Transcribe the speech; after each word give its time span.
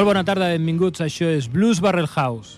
Molt 0.00 0.14
bona 0.14 0.22
tarda, 0.24 0.46
benvinguts. 0.48 1.02
Això 1.04 1.28
és 1.28 1.44
Blues 1.52 1.76
Barrel 1.84 2.08
House. 2.08 2.56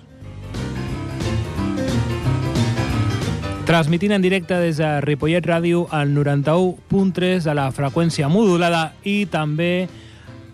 Transmitint 3.67 4.15
en 4.15 4.23
directe 4.23 4.55
des 4.63 4.79
de 4.79 5.03
Ripollet 5.03 5.43
Ràdio 5.43 5.91
al 5.91 6.15
91.3 6.15 7.43
de 7.43 7.51
la 7.59 7.75
freqüència 7.75 8.31
modulada 8.31 8.95
i 9.03 9.27
també 9.27 9.91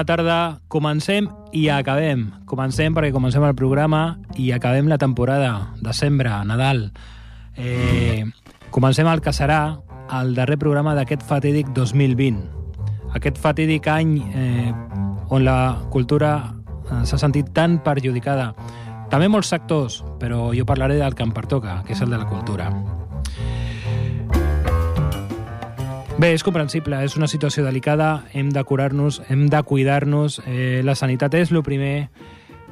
Bona 0.00 0.06
tarda. 0.06 0.60
Comencem 0.68 1.28
i 1.52 1.68
acabem. 1.68 2.30
Comencem 2.48 2.94
perquè 2.94 3.12
comencem 3.12 3.44
el 3.44 3.54
programa 3.54 4.18
i 4.38 4.50
acabem 4.52 4.88
la 4.88 4.96
temporada, 4.96 5.74
desembre, 5.82 6.30
Nadal. 6.46 6.92
Eh, 7.56 8.24
comencem 8.70 9.06
el 9.06 9.20
que 9.20 9.34
serà 9.36 9.82
el 10.20 10.34
darrer 10.34 10.56
programa 10.58 10.94
d'aquest 10.94 11.22
fatídic 11.22 11.68
2020. 11.76 12.40
Aquest 13.12 13.36
fatídic 13.36 13.88
any 13.88 14.22
eh, 14.32 14.72
on 15.28 15.44
la 15.44 15.76
cultura 15.90 16.54
eh, 16.88 17.04
s'ha 17.04 17.18
sentit 17.18 17.52
tan 17.52 17.82
perjudicada. 17.84 18.54
També 19.10 19.28
molts 19.28 19.52
sectors, 19.52 20.00
però 20.18 20.54
jo 20.56 20.64
parlaré 20.64 20.96
del 20.96 21.14
que 21.14 21.26
em 21.26 21.34
pertoca, 21.34 21.82
que 21.84 21.92
és 21.92 22.00
el 22.00 22.08
de 22.08 22.16
la 22.16 22.30
cultura. 22.30 22.70
Bé, 26.20 26.34
és 26.36 26.42
comprensible, 26.44 26.98
és 27.00 27.14
una 27.16 27.24
situació 27.32 27.62
delicada, 27.64 28.26
hem 28.36 28.50
de 28.52 28.60
curar-nos, 28.68 29.22
hem 29.32 29.46
de 29.48 29.62
cuidar-nos, 29.64 30.34
eh, 30.44 30.82
la 30.84 30.92
sanitat 30.92 31.32
és 31.38 31.48
el 31.48 31.62
primer, 31.64 32.10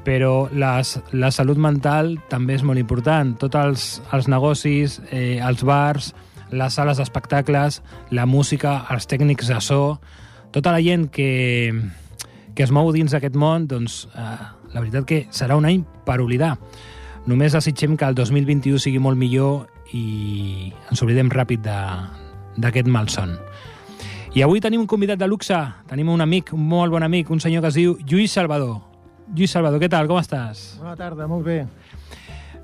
però 0.05 0.51
les, 0.53 0.91
la 1.17 1.31
salut 1.33 1.57
mental 1.57 2.19
també 2.29 2.59
és 2.59 2.63
molt 2.63 2.77
important. 2.77 3.31
Tots 3.41 3.57
els, 3.57 3.87
els 4.13 4.29
negocis, 4.29 4.99
eh, 5.09 5.41
els 5.41 5.65
bars, 5.65 6.11
les 6.51 6.77
sales 6.77 7.01
d'espectacles, 7.01 7.81
la 8.11 8.29
música, 8.29 8.85
els 8.93 9.09
tècnics 9.09 9.49
de 9.49 9.63
so, 9.65 9.99
tota 10.53 10.77
la 10.77 10.85
gent 10.85 11.09
que, 11.09 11.73
que 12.53 12.69
es 12.69 12.71
mou 12.71 12.93
dins 12.93 13.17
d'aquest 13.17 13.33
món, 13.33 13.65
doncs 13.65 14.11
eh, 14.13 14.39
la 14.77 14.85
veritat 14.85 15.09
que 15.09 15.25
serà 15.33 15.57
un 15.57 15.65
any 15.65 15.87
per 16.05 16.21
oblidar. 16.21 16.59
Només 17.25 17.57
desitgem 17.57 17.97
que 17.97 18.05
el 18.05 18.15
2021 18.15 18.77
sigui 18.77 19.01
molt 19.01 19.17
millor 19.17 19.71
i 19.97 20.69
ens 20.91 21.01
oblidem 21.01 21.33
ràpid 21.33 21.65
de, 21.65 21.81
d'aquest 22.59 22.91
malson. 22.91 23.37
I 24.37 24.43
avui 24.45 24.61
tenim 24.61 24.83
un 24.83 24.91
convidat 24.91 25.19
de 25.19 25.27
luxe, 25.27 25.57
tenim 25.89 26.11
un 26.13 26.21
amic, 26.21 26.53
un 26.53 26.67
molt 26.69 26.93
bon 26.93 27.03
amic, 27.03 27.31
un 27.33 27.41
senyor 27.41 27.65
que 27.65 27.71
es 27.73 27.79
diu 27.79 27.97
Lluís 28.05 28.35
Salvador. 28.37 28.77
Lluís 29.35 29.55
Salvador, 29.55 29.81
què 29.81 29.89
tal, 29.89 30.09
com 30.11 30.21
estàs? 30.21 30.77
Bona 30.83 30.97
tarda, 30.99 31.27
molt 31.31 31.47
bé. 31.47 31.63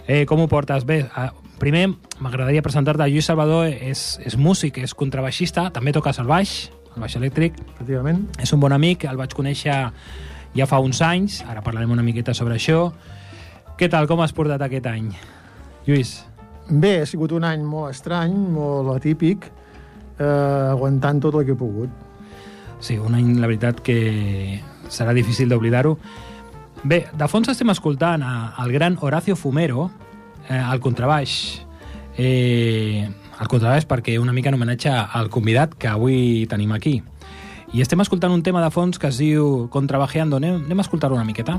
Eh, 0.07 0.25
com 0.29 0.43
ho 0.43 0.49
portes? 0.49 0.85
Bé, 0.85 1.01
eh, 1.09 1.31
primer 1.59 1.87
m'agradaria 2.21 2.63
presentar-te. 2.63 3.09
Lluís 3.09 3.25
Salvador 3.31 3.67
és, 3.73 4.05
és 4.25 4.37
músic, 4.37 4.83
és 4.85 4.95
contrabaixista, 4.95 5.71
també 5.73 5.95
toques 5.97 6.21
el 6.21 6.29
baix, 6.29 6.69
el 6.95 7.01
baix 7.01 7.17
elèctric. 7.17 7.57
Efectivament. 7.75 8.27
És 8.39 8.53
un 8.53 8.61
bon 8.61 8.77
amic, 8.77 9.09
el 9.09 9.17
vaig 9.17 9.33
conèixer 9.35 9.81
ja 10.55 10.69
fa 10.71 10.79
uns 10.85 11.01
anys, 11.03 11.41
ara 11.49 11.65
parlarem 11.65 11.91
una 11.97 12.05
miqueta 12.05 12.35
sobre 12.37 12.61
això. 12.61 12.93
Què 13.79 13.89
tal, 13.91 14.07
com 14.07 14.21
has 14.23 14.37
portat 14.37 14.63
aquest 14.63 14.87
any? 14.87 15.11
Lluís. 15.89 16.21
Bé, 16.69 17.01
ha 17.03 17.07
sigut 17.09 17.33
un 17.35 17.45
any 17.45 17.65
molt 17.67 17.91
estrany, 17.91 18.37
molt 18.55 18.95
atípic, 18.95 19.51
eh, 20.19 20.71
aguantant 20.71 21.21
tot 21.23 21.35
el 21.39 21.47
que 21.47 21.55
he 21.55 21.59
pogut. 21.59 21.91
Sí, 22.81 22.99
un 22.99 23.15
any, 23.17 23.35
la 23.41 23.49
veritat, 23.49 23.81
que 23.81 24.61
serà 24.93 25.15
difícil 25.17 25.49
d'oblidar-ho. 25.49 25.97
Bé, 26.85 27.07
de 27.17 27.29
fons 27.33 27.49
estem 27.49 27.71
escoltant 27.73 28.23
a, 28.23 28.35
el 28.65 28.73
gran 28.75 28.99
Horacio 29.01 29.37
Fumero, 29.37 29.91
eh, 30.49 30.59
al 30.59 30.81
contrabaix. 30.85 31.65
Eh, 32.17 33.09
el 33.41 33.49
contrabaix 33.49 33.89
perquè 33.89 34.19
una 34.21 34.35
mica 34.37 34.53
en 34.53 34.59
homenatge 34.59 34.93
al 34.93 35.31
convidat 35.33 35.75
que 35.75 35.89
avui 35.89 36.47
tenim 36.51 36.77
aquí. 36.77 37.01
I 37.75 37.83
estem 37.83 38.05
escoltant 38.05 38.31
un 38.31 38.45
tema 38.47 38.63
de 38.63 38.71
fons 38.71 39.01
que 39.03 39.09
es 39.11 39.19
diu 39.19 39.67
Contrabajeando. 39.75 40.39
Anem, 40.39 40.63
anem 40.69 40.79
a 40.79 40.87
escoltar 40.87 41.11
una 41.11 41.25
miqueta. 41.27 41.59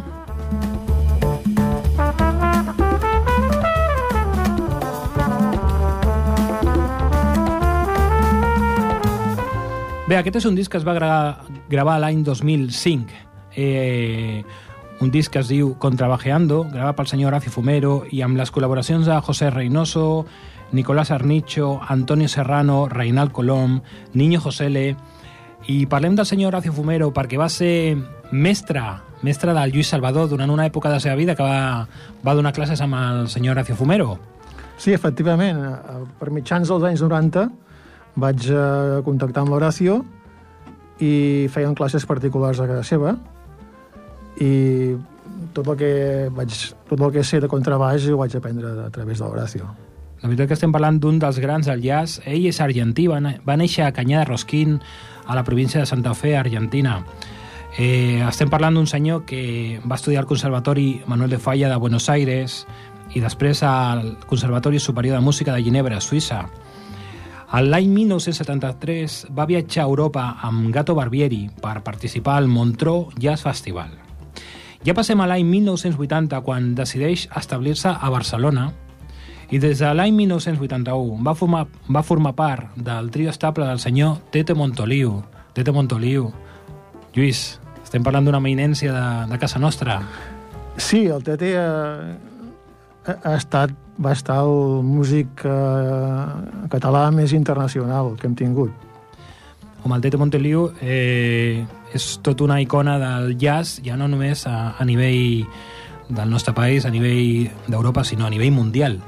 Bé, 10.16 10.22
aquest 10.22 10.38
és 10.40 10.46
un 10.48 10.56
disc 10.56 10.72
que 10.72 10.80
es 10.80 10.86
va 10.88 10.94
gravar, 10.96 11.44
gravar 11.68 11.98
l'any 12.00 12.22
2005. 12.24 13.18
Eh, 13.60 14.46
un 15.04 15.10
disc 15.12 15.34
que 15.34 15.42
es 15.42 15.50
diu 15.52 15.74
Contrabajeando, 15.76 16.62
gravat 16.72 16.96
pel 16.96 17.10
senyor 17.12 17.34
Horacio 17.34 17.52
Fumero 17.52 17.98
i 18.16 18.22
amb 18.24 18.40
les 18.40 18.54
col·laboracions 18.56 19.10
de 19.10 19.18
José 19.28 19.50
Reynoso, 19.52 20.24
Nicolás 20.72 21.12
Arnicho, 21.12 21.82
Antonio 21.84 22.30
Serrano, 22.32 22.88
Reinald 22.88 23.34
Colom, 23.36 23.82
Niño 24.14 24.40
Josele... 24.40 24.96
I 25.68 25.88
parlem 25.90 26.16
del 26.16 26.28
senyor 26.30 26.54
Horacio 26.54 26.72
Fumero 26.72 27.10
perquè 27.12 27.36
va 27.42 27.50
ser 27.50 27.98
mestre, 28.32 28.86
mestre 29.26 29.52
del 29.52 29.76
Lluís 29.76 29.90
Salvador 29.92 30.30
durant 30.32 30.54
una 30.54 30.70
època 30.70 30.88
de 30.88 30.96
la 30.96 31.04
seva 31.04 31.20
vida 31.20 31.36
que 31.36 31.44
va, 31.44 31.90
va 32.24 32.38
donar 32.38 32.54
classes 32.56 32.80
amb 32.86 32.96
el 33.02 33.28
senyor 33.34 33.58
Horacio 33.58 33.76
Fumero. 33.76 34.16
Sí, 34.78 34.94
efectivament, 34.96 35.60
eh, 35.60 36.02
per 36.22 36.32
mitjans 36.32 36.72
dels 36.72 36.88
anys 36.88 37.04
90 37.04 37.50
vaig 38.16 38.50
eh, 38.50 39.02
contactar 39.06 39.44
amb 39.44 39.54
l'Horacio 39.54 40.02
i 41.04 41.48
feien 41.52 41.76
classes 41.76 42.06
particulars 42.08 42.62
a 42.64 42.68
casa 42.70 42.86
seva 42.88 43.18
i 44.40 44.96
tot 45.56 45.68
el 45.72 45.78
que 45.80 45.92
vaig, 46.36 46.56
tot 46.90 47.00
el 47.00 47.12
que 47.12 47.24
sé 47.24 47.42
de 47.44 47.52
contrabaix 47.52 48.08
ho 48.10 48.20
vaig 48.20 48.36
aprendre 48.38 48.72
a 48.86 48.90
través 48.90 49.20
de 49.20 49.26
l'Horacio. 49.26 49.68
La 50.22 50.30
veritat 50.30 50.50
que 50.50 50.56
estem 50.58 50.72
parlant 50.74 50.98
d'un 51.00 51.20
dels 51.20 51.38
grans 51.44 51.68
del 51.68 51.84
jazz. 51.84 52.22
Ell 52.26 52.48
és 52.50 52.60
argentí, 52.64 53.06
va, 53.12 53.20
va 53.46 53.58
néixer 53.60 53.84
a 53.86 53.92
Canyà 53.94 54.24
de 54.24 54.30
Rosquín, 54.32 54.80
a 55.26 55.36
la 55.36 55.44
província 55.44 55.80
de 55.80 55.86
Santa 55.86 56.16
Fe, 56.16 56.36
Argentina. 56.38 57.02
Eh, 57.78 58.24
estem 58.24 58.50
parlant 58.50 58.78
d'un 58.78 58.88
senyor 58.88 59.26
que 59.28 59.82
va 59.84 60.00
estudiar 60.00 60.24
al 60.24 60.30
Conservatori 60.30 61.02
Manuel 61.12 61.30
de 61.36 61.40
Falla 61.44 61.70
de 61.70 61.76
Buenos 61.76 62.08
Aires 62.10 62.64
i 63.14 63.22
després 63.22 63.62
al 63.68 64.16
Conservatori 64.26 64.80
Superior 64.80 65.20
de 65.20 65.26
Música 65.26 65.54
de 65.54 65.64
Ginebra, 65.64 66.00
Suïssa. 66.00 66.46
L'any 67.56 67.88
1973 67.88 69.30
va 69.32 69.46
viatjar 69.48 69.86
a 69.86 69.88
Europa 69.88 70.24
amb 70.44 70.74
Gato 70.76 70.92
Barbieri 70.98 71.46
per 71.62 71.78
participar 71.86 72.34
al 72.42 72.50
Montreux 72.52 73.14
Jazz 73.16 73.46
Festival. 73.46 73.94
Ja 74.84 74.94
passem 74.94 75.22
a 75.24 75.28
l'any 75.30 75.46
1980, 75.48 76.42
quan 76.44 76.74
decideix 76.76 77.30
establir-se 77.32 77.94
a 77.96 78.10
Barcelona, 78.12 78.66
i 79.56 79.62
des 79.64 79.80
de 79.80 79.94
l'any 79.94 80.12
1981 80.18 81.24
va 81.24 81.36
formar, 81.38 81.64
va 81.88 82.04
formar 82.04 82.34
part 82.36 82.76
del 82.76 83.08
trio 83.14 83.32
estable 83.32 83.70
del 83.70 83.80
senyor 83.80 84.18
Tete 84.36 84.54
Montoliu. 84.54 85.22
Tete 85.54 85.72
Montoliu. 85.72 86.28
Lluís, 87.16 87.62
estem 87.86 88.04
parlant 88.04 88.28
d'una 88.28 88.44
eminència 88.44 88.92
de, 88.92 89.08
de 89.32 89.40
casa 89.40 89.64
nostra. 89.64 90.02
Sí, 90.76 91.06
el 91.08 91.24
Tete 91.24 91.56
ha, 91.62 91.72
ha 93.16 93.36
estat, 93.38 93.72
va 94.02 94.12
estar 94.12 94.42
el 94.44 94.84
músic 94.84 95.46
eh, 95.46 96.26
català 96.72 97.08
més 97.16 97.34
internacional 97.34 98.16
que 98.20 98.28
hem 98.28 98.36
tingut. 98.36 98.74
Com 99.84 99.94
el 99.94 100.02
Tete 100.02 100.18
Montoliu 100.18 100.70
eh, 100.82 101.64
és 101.94 102.08
tot 102.26 102.42
una 102.42 102.60
icona 102.62 102.98
del 103.00 103.36
jazz, 103.38 103.80
ja 103.86 103.96
no 103.96 104.10
només 104.10 104.46
a, 104.50 104.76
a 104.80 104.86
nivell 104.86 105.46
del 106.10 106.30
nostre 106.30 106.54
país, 106.54 106.86
a 106.86 106.94
nivell 106.94 107.52
d'Europa, 107.68 108.04
sinó 108.04 108.26
a 108.26 108.34
nivell 108.34 108.52
mundial. 108.52 109.00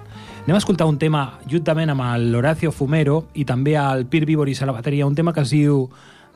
Anem 0.45 0.55
a 0.55 0.61
escoltar 0.61 0.87
un 0.87 0.95
tema 0.97 1.41
juntament 1.49 1.91
amb 1.91 2.05
l'Horacio 2.31 2.71
Fumero 2.71 3.25
i 3.35 3.43
també 3.43 3.75
el 3.75 4.05
Pir 4.07 4.23
Vivoris 4.29 4.61
a 4.63 4.69
la 4.69 4.77
bateria, 4.77 5.09
un 5.09 5.15
tema 5.15 5.33
que 5.33 5.43
es 5.43 5.51
diu 5.51 5.89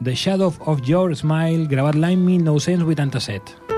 The 0.04 0.16
Shadow 0.16 0.52
of 0.66 0.82
Your 0.84 1.16
Smile, 1.16 1.70
gravat 1.72 1.96
l'any 1.96 2.20
1987. 2.20 3.71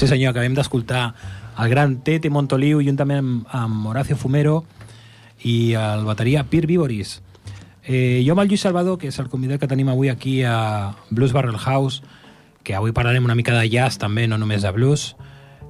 Sí 0.00 0.06
senyor, 0.08 0.30
acabem 0.32 0.54
d'escoltar 0.56 1.10
el 1.60 1.68
gran 1.68 1.98
Tete 2.00 2.30
Montoliu 2.32 2.78
juntament 2.80 3.18
amb, 3.20 3.48
amb 3.52 3.88
Horacio 3.90 4.16
Fumero 4.16 4.62
i 5.44 5.74
el 5.76 6.06
bateria 6.06 6.46
Pir 6.48 6.62
Viboris. 6.64 7.18
Eh, 7.84 8.22
jo 8.24 8.32
amb 8.32 8.40
el 8.40 8.48
Lluís 8.48 8.62
Salvador, 8.64 8.96
que 8.96 9.10
és 9.12 9.18
el 9.20 9.28
convidat 9.28 9.60
que 9.60 9.68
tenim 9.68 9.90
avui 9.92 10.08
aquí 10.08 10.38
a 10.40 10.94
Blues 11.10 11.34
Barrel 11.36 11.58
House, 11.60 12.00
que 12.64 12.72
avui 12.78 12.94
parlarem 12.96 13.28
una 13.28 13.36
mica 13.36 13.52
de 13.58 13.68
jazz 13.68 14.00
també, 14.00 14.24
no 14.24 14.38
només 14.40 14.64
de 14.64 14.72
blues, 14.72 15.16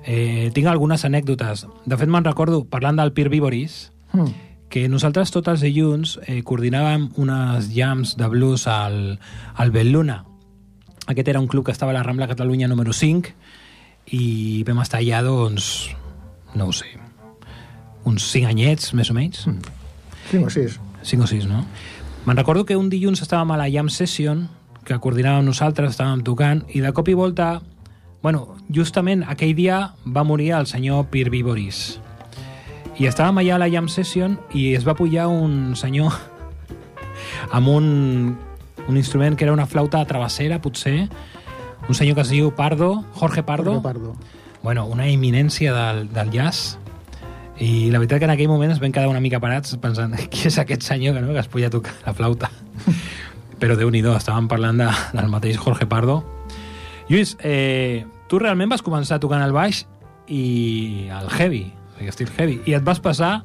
eh, 0.04 0.52
tinc 0.54 0.70
algunes 0.70 1.02
anècdotes. 1.04 1.66
De 1.84 1.98
fet, 1.98 2.06
me'n 2.06 2.22
recordo, 2.22 2.62
parlant 2.70 3.02
del 3.02 3.10
Pir 3.12 3.30
Viboris, 3.34 3.90
Mm. 4.12 4.30
que 4.70 4.88
nosaltres 4.88 5.30
tots 5.34 5.48
els 5.48 5.60
dilluns 5.60 6.20
eh, 6.26 6.44
coordinàvem 6.44 7.10
unes 7.16 7.72
jams 7.74 8.16
de 8.16 8.28
blues 8.30 8.68
al, 8.68 9.18
al 9.56 9.70
Belluna. 9.74 10.24
Aquest 11.06 11.26
era 11.28 11.40
un 11.40 11.48
club 11.48 11.66
que 11.66 11.72
estava 11.72 11.90
a 11.90 11.94
la 11.98 12.04
Rambla 12.04 12.28
Catalunya 12.28 12.68
número 12.68 12.92
5 12.92 13.34
i 14.10 14.62
vam 14.66 14.80
estar 14.82 15.00
allà, 15.00 15.22
doncs, 15.22 15.90
no 16.54 16.70
ho 16.70 16.74
sé, 16.74 16.90
uns 18.04 18.26
5 18.32 18.50
anyets, 18.50 18.92
més 18.98 19.10
o 19.10 19.16
menys. 19.16 19.44
Mm. 19.46 19.76
Cinc 20.30 20.46
o 20.46 20.50
sis. 20.52 20.78
5 21.02 21.24
o 21.24 21.30
6, 21.30 21.46
no? 21.50 21.64
Me'n 22.26 22.36
recordo 22.36 22.66
que 22.66 22.76
un 22.76 22.90
dilluns 22.92 23.22
estàvem 23.24 23.54
a 23.54 23.58
la 23.60 23.70
Jam 23.72 23.88
Session, 23.88 24.44
que 24.84 24.98
coordinàvem 25.00 25.46
nosaltres, 25.46 25.94
estàvem 25.94 26.24
tocant, 26.26 26.64
i 26.74 26.82
de 26.84 26.92
cop 26.96 27.08
i 27.08 27.16
volta, 27.16 27.60
bueno, 28.22 28.56
justament 28.68 29.24
aquell 29.24 29.54
dia 29.56 29.80
va 30.04 30.26
morir 30.28 30.52
el 30.58 30.68
senyor 30.68 31.06
Pir 31.12 31.30
Viboris. 31.32 32.00
I 33.00 33.08
estàvem 33.08 33.40
allà 33.40 33.56
a 33.56 33.62
la 33.62 33.70
Jam 33.72 33.88
Session 33.88 34.36
i 34.52 34.74
es 34.76 34.84
va 34.84 34.96
pujar 34.98 35.30
un 35.32 35.74
senyor 35.78 36.12
amb 37.56 37.72
un, 37.72 37.86
un 38.86 38.96
instrument 39.00 39.38
que 39.38 39.48
era 39.48 39.56
una 39.56 39.66
flauta 39.66 40.02
travessera, 40.04 40.60
potser, 40.60 41.08
un 41.88 41.94
senyor 41.94 42.14
que 42.16 42.22
es 42.22 42.30
diu 42.30 42.52
Pardo, 42.54 43.04
Jorge 43.14 43.42
Pardo, 43.42 43.80
Jorge 43.80 43.82
Pardo. 43.82 44.16
bueno, 44.62 44.86
una 44.86 45.08
eminència 45.08 45.72
del, 45.72 46.12
del 46.12 46.30
jazz. 46.30 46.78
I 47.60 47.90
la 47.90 47.98
veritat 47.98 48.20
que 48.20 48.24
en 48.24 48.32
aquell 48.32 48.48
moment 48.48 48.72
es 48.72 48.80
vam 48.80 48.92
quedar 48.92 49.08
una 49.08 49.20
mica 49.20 49.40
parats 49.40 49.76
pensant 49.80 50.14
qui 50.32 50.46
és 50.48 50.56
aquest 50.58 50.82
senyor 50.86 51.14
que, 51.14 51.20
no, 51.24 51.34
que 51.34 51.42
es 51.42 51.48
podia 51.48 51.70
tocar 51.70 51.92
la 52.06 52.14
flauta? 52.14 52.50
Però 53.60 53.76
déu 53.76 53.90
nhi 53.92 54.00
estàvem 54.00 54.48
parlant 54.48 54.78
de, 54.80 54.88
del 55.12 55.28
mateix 55.28 55.58
Jorge 55.60 55.86
Pardo. 55.86 56.22
Lluís, 57.10 57.36
eh, 57.42 58.06
tu 58.28 58.38
realment 58.38 58.70
vas 58.70 58.82
començar 58.86 59.18
tocant 59.20 59.42
el 59.42 59.52
baix 59.52 59.84
i 60.30 61.08
el 61.10 61.28
heavy, 61.28 61.66
o 61.66 61.98
sigui, 61.98 62.08
estil 62.08 62.30
heavy 62.38 62.60
i 62.70 62.76
et 62.78 62.84
vas 62.86 63.00
passar 63.02 63.42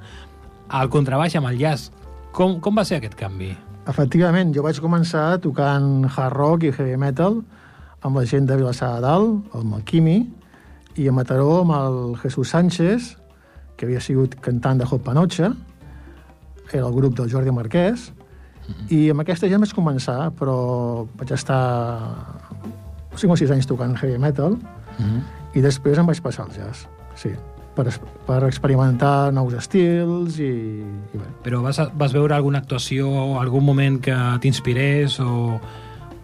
al 0.70 0.90
contrabaix 0.94 1.36
amb 1.36 1.50
el 1.50 1.60
jazz. 1.60 1.92
Com, 2.32 2.60
com 2.62 2.78
va 2.78 2.86
ser 2.86 3.00
aquest 3.00 3.16
canvi? 3.20 3.52
Efectivament, 3.90 4.54
jo 4.56 4.64
vaig 4.66 4.80
començar 4.82 5.42
tocant 5.44 6.06
hard 6.08 6.36
rock 6.36 6.64
i 6.66 6.72
heavy 6.72 6.96
metal 6.98 7.42
amb 8.06 8.20
la 8.20 8.26
gent 8.30 8.46
de 8.46 8.58
Vilassar 8.60 8.94
de 8.96 9.06
Dalt, 9.06 9.56
amb 9.58 9.78
el 9.80 9.86
Quimi, 9.88 10.20
i 10.96 11.08
a 11.10 11.14
Mataró 11.16 11.62
amb 11.64 11.74
el 11.76 11.98
Jesús 12.22 12.54
Sánchez, 12.54 13.16
que 13.76 13.88
havia 13.88 14.02
sigut 14.04 14.38
cantant 14.46 14.80
de 14.80 14.86
Hot 14.86 15.04
Panocha, 15.04 15.52
era 16.72 16.86
el 16.86 16.94
grup 16.94 17.18
del 17.18 17.32
Jordi 17.32 17.54
Marquès, 17.54 18.12
i 18.94 19.10
amb 19.14 19.22
aquesta 19.22 19.50
gent 19.50 19.62
vaig 19.62 19.74
començar, 19.78 20.32
però 20.38 20.56
vaig 21.18 21.34
estar 21.36 21.60
5 23.16 23.34
o 23.34 23.38
6 23.38 23.54
anys 23.58 23.70
tocant 23.70 23.98
heavy 24.02 24.22
metal, 24.22 24.58
Mm 24.96 25.06
-hmm. 25.06 25.58
i 25.58 25.62
després 25.62 25.98
em 25.98 26.06
vaig 26.06 26.22
passar 26.22 26.46
al 26.46 26.52
jazz, 26.52 26.88
sí, 27.16 27.30
per, 27.76 27.92
per 28.26 28.44
experimentar 28.44 29.34
nous 29.34 29.54
estils 29.54 30.40
i, 30.40 30.84
i 31.14 31.18
bé. 31.18 31.28
Però 31.44 31.62
vas, 31.62 31.82
vas 31.94 32.14
veure 32.14 32.36
alguna 32.36 32.60
actuació, 32.60 33.40
algun 33.40 33.66
moment 33.66 34.00
que 34.02 34.16
t'inspirés 34.40 35.20
o 35.20 35.60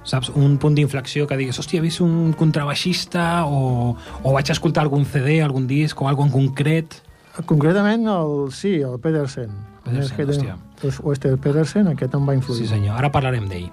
saps, 0.04 0.30
un 0.36 0.58
punt 0.58 0.76
d'inflexió 0.76 1.28
que 1.28 1.38
digues, 1.38 1.60
hòstia, 1.60 1.80
he 1.80 1.86
vist 1.86 2.02
un 2.02 2.34
contrabaixista 2.38 3.46
o, 3.46 3.96
o 4.24 4.34
vaig 4.34 4.50
escoltar 4.52 4.84
algun 4.84 5.06
CD, 5.06 5.42
algun 5.44 5.68
disc 5.70 6.00
o 6.02 6.08
algun 6.10 6.28
en 6.32 6.34
concret? 6.34 7.02
Concretament, 7.46 8.08
el, 8.12 8.52
sí, 8.52 8.76
el 8.82 9.00
Pedersen. 9.00 9.52
Pedersen, 9.86 10.16
Aquest- 10.18 10.38
hòstia. 10.38 10.58
Wester 11.06 11.38
Pedersen, 11.38 11.88
aquest 11.92 12.16
em 12.18 12.26
va 12.28 12.34
influir. 12.34 12.64
Sí 12.64 12.68
senyor, 12.68 12.98
ara 12.98 13.12
parlarem 13.14 13.48
d'ell. 13.50 13.70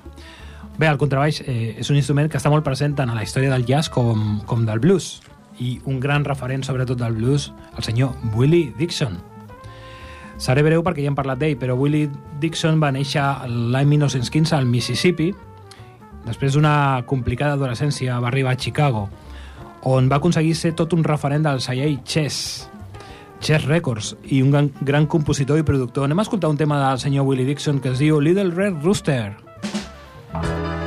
Bé, 0.79 0.87
el 0.87 0.99
contrabaix 1.01 1.41
eh, 1.47 1.75
és 1.81 1.89
un 1.91 1.97
instrument 1.97 2.29
que 2.31 2.37
està 2.39 2.51
molt 2.53 2.63
present 2.65 2.95
tant 2.95 3.11
a 3.11 3.15
la 3.17 3.25
història 3.25 3.51
del 3.51 3.65
jazz 3.67 3.89
com, 3.91 4.43
com 4.47 4.67
del 4.69 4.79
blues 4.79 5.23
i 5.59 5.81
un 5.91 5.99
gran 5.99 6.23
referent 6.25 6.63
sobretot 6.63 7.01
del 7.01 7.17
blues, 7.17 7.49
el 7.77 7.83
senyor 7.83 8.13
Willie 8.37 8.73
Dixon. 8.79 9.17
Seré 10.39 10.63
breu 10.63 10.85
perquè 10.87 11.03
ja 11.03 11.11
hem 11.11 11.17
parlat 11.19 11.41
d'ell, 11.41 11.57
però 11.59 11.75
Willie 11.75 12.07
Dixon 12.39 12.79
va 12.79 12.93
néixer 12.95 13.25
l'any 13.51 13.89
1915 13.97 14.55
al 14.55 14.69
Mississippi. 14.71 15.33
Després 16.27 16.57
d'una 16.57 17.03
complicada 17.07 17.55
adolescència 17.57 18.19
va 18.21 18.29
arribar 18.29 18.53
a 18.57 18.61
Chicago, 18.61 19.09
on 19.89 20.09
va 20.11 20.19
aconseguir 20.19 20.57
ser 20.59 20.75
tot 20.77 20.93
un 20.93 21.05
referent 21.07 21.47
del 21.47 21.63
celler 21.65 21.93
Chess, 22.05 22.69
Chess 23.41 23.69
Records, 23.69 24.15
i 24.27 24.43
un 24.43 24.51
gran, 24.51 24.73
gran 24.81 25.07
compositor 25.07 25.61
i 25.61 25.67
productor. 25.67 26.09
Anem 26.09 26.19
a 26.19 26.27
escoltar 26.27 26.51
un 26.51 26.59
tema 26.59 26.81
del 26.83 26.99
senyor 26.99 27.27
Willie 27.29 27.47
Dixon 27.47 27.79
que 27.81 27.95
es 27.95 28.03
diu 28.03 28.21
Little 28.21 28.51
Red 28.51 28.83
Rooster. 28.83 29.37
I 30.35 30.78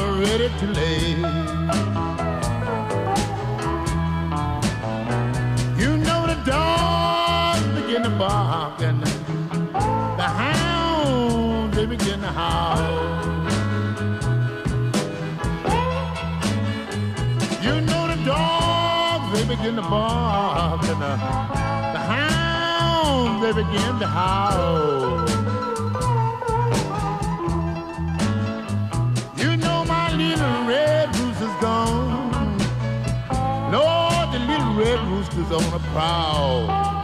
ready 0.00 0.48
to 0.58 0.66
lay. 0.78 1.10
You 5.82 5.96
know 5.96 6.26
the 6.26 6.38
dogs 6.44 7.66
begin 7.80 8.02
to 8.02 8.10
bark 8.10 8.80
and 8.82 9.02
the 9.02 10.28
hounds 10.42 11.76
they 11.76 11.86
begin 11.86 12.20
to 12.20 12.26
howl. 12.26 12.78
You 17.62 17.80
know 17.80 18.02
the 18.08 18.22
dogs 18.24 19.38
they 19.38 19.44
begin 19.56 19.76
to 19.76 19.82
bark 19.82 20.82
and 20.82 21.00
the, 21.00 21.14
the 21.96 22.02
hounds 22.12 23.42
they 23.42 23.52
begin 23.52 23.98
to 24.00 24.06
howl. 24.06 25.45
Gone. 31.60 32.58
Lord, 33.72 34.32
the 34.32 34.38
little 34.38 34.74
red 34.74 35.00
rooster's 35.08 35.50
on 35.52 35.72
a 35.74 35.78
prowl. 35.92 36.95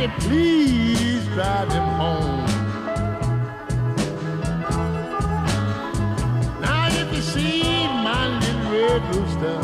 Somebody 0.00 0.20
please 0.24 1.26
drive 1.34 1.70
him 1.70 1.88
home. 2.00 2.46
Now 6.58 6.88
if 6.88 7.14
you 7.14 7.20
see 7.20 7.86
my 7.86 8.28
little 8.40 8.72
red 8.72 9.02
rooster, 9.14 9.60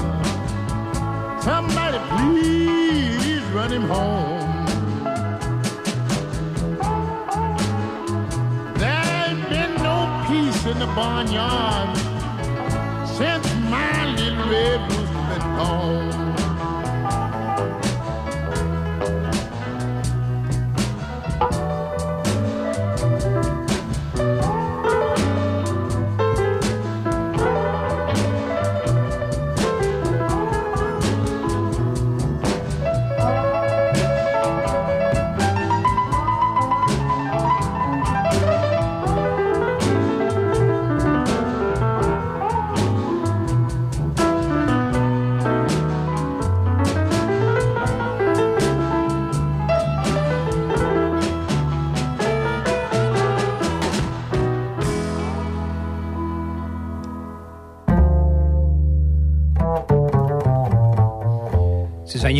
somebody 1.40 1.98
please 2.18 3.42
run 3.54 3.72
him 3.72 3.88
home. 3.88 4.66
There 8.74 9.04
ain't 9.24 9.48
been 9.48 9.74
no 9.82 10.26
peace 10.28 10.66
in 10.66 10.78
the 10.78 10.86
barnyard 10.94 11.96
since 13.08 13.54
my 13.70 14.14
little 14.16 14.50
red 14.50 14.80
rooster 14.92 15.24
been 15.30 15.56
gone. 15.56 16.25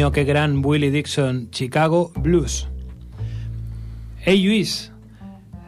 Senyor, 0.07 0.13
que 0.13 0.25
gran 0.25 0.65
Willie 0.65 0.91
Dixon, 0.91 1.49
Chicago 1.51 2.13
Blues. 2.15 2.69
Ei, 4.25 4.39
Lluís, 4.43 4.93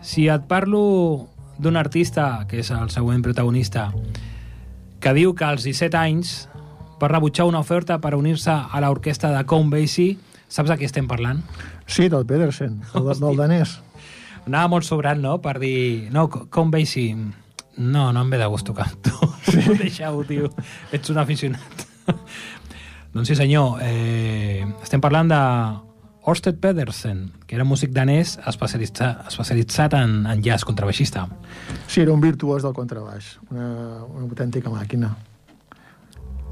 si 0.00 0.28
et 0.28 0.44
parlo 0.46 1.28
d'un 1.58 1.76
artista, 1.76 2.46
que 2.46 2.60
és 2.62 2.70
el 2.70 2.90
següent 2.90 3.22
protagonista, 3.22 3.88
que 5.00 5.14
diu 5.14 5.34
que 5.34 5.44
als 5.44 5.64
17 5.66 5.98
anys 5.98 6.48
va 7.02 7.10
rebutjar 7.10 7.48
una 7.48 7.58
oferta 7.64 7.98
per 7.98 8.14
unir-se 8.14 8.52
a 8.54 8.82
l'orquestra 8.84 9.32
de 9.34 9.42
Count 9.46 9.72
Basie, 9.74 10.18
saps 10.46 10.70
de 10.70 10.78
qui 10.78 10.86
estem 10.86 11.10
parlant? 11.10 11.42
Sí, 11.86 12.06
del 12.06 12.26
Pedersen, 12.26 12.78
del, 12.94 13.10
del 13.18 13.42
danès. 13.42 13.78
Anava 14.46 14.70
molt 14.76 14.86
sobrant, 14.86 15.18
no?, 15.18 15.40
per 15.42 15.58
dir... 15.58 16.12
No, 16.14 16.28
Count 16.28 16.70
Basie... 16.70 17.16
No, 17.78 18.12
no 18.12 18.22
em 18.22 18.30
ve 18.30 18.38
de 18.38 18.46
gust 18.46 18.66
tocar 18.70 18.86
amb 18.86 19.02
tu. 19.02 19.34
Sí. 19.50 19.66
Deixa-ho, 19.82 20.22
tio. 20.26 20.54
Ets 20.94 21.10
un 21.10 21.22
aficionat. 21.22 21.87
Doncs 23.14 23.28
sí, 23.28 23.36
senyor. 23.36 23.78
Eh, 23.82 24.64
estem 24.82 25.00
parlant 25.00 25.28
de 25.30 25.38
Orsted 26.28 26.58
Pedersen, 26.60 27.30
que 27.46 27.56
era 27.56 27.64
músic 27.64 27.90
danès 27.96 28.36
especialitzat, 28.46 29.26
especialitzat 29.30 29.94
en, 29.96 30.26
en 30.28 30.42
jazz, 30.44 30.64
contrabaixista. 30.68 31.26
Sí, 31.86 32.02
era 32.02 32.12
un 32.12 32.20
virtuós 32.20 32.62
del 32.62 32.74
contrabaix, 32.76 33.38
una, 33.50 34.04
una 34.04 34.26
autèntica 34.28 34.68
màquina. 34.70 35.14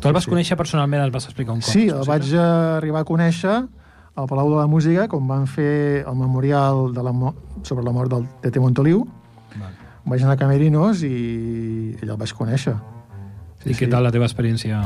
Tu 0.00 0.08
el 0.08 0.14
vas 0.14 0.24
Sí. 0.24 0.30
conèixer 0.30 0.56
personalment, 0.56 1.02
el 1.04 1.10
vas 1.10 1.24
explicar 1.28 1.52
un 1.54 1.60
cop? 1.60 1.68
Sí, 1.72 1.88
el 1.88 1.94
possible? 2.00 2.08
vaig 2.18 2.32
eh, 2.32 2.76
arribar 2.78 3.00
a 3.02 3.08
conèixer 3.08 3.56
al 4.16 4.26
Palau 4.26 4.48
de 4.50 4.56
la 4.56 4.66
Música, 4.66 5.08
quan 5.08 5.26
van 5.28 5.46
fer 5.46 6.04
el 6.08 6.16
memorial 6.16 6.94
de 6.96 7.02
la, 7.04 7.12
sobre 7.62 7.84
la 7.84 7.92
mort 7.92 8.10
del 8.12 8.24
Tete 8.40 8.60
Montoliu. 8.60 9.06
Val. 9.60 9.72
Vaig 10.06 10.22
anar 10.22 10.36
a 10.36 10.40
Camerinos 10.40 11.02
i 11.02 11.96
ell 12.00 12.08
el 12.12 12.16
vaig 12.16 12.32
conèixer. 12.32 12.76
I 13.66 13.74
què 13.74 13.88
tal 13.90 14.04
la 14.06 14.12
teva 14.14 14.24
experiència? 14.28 14.80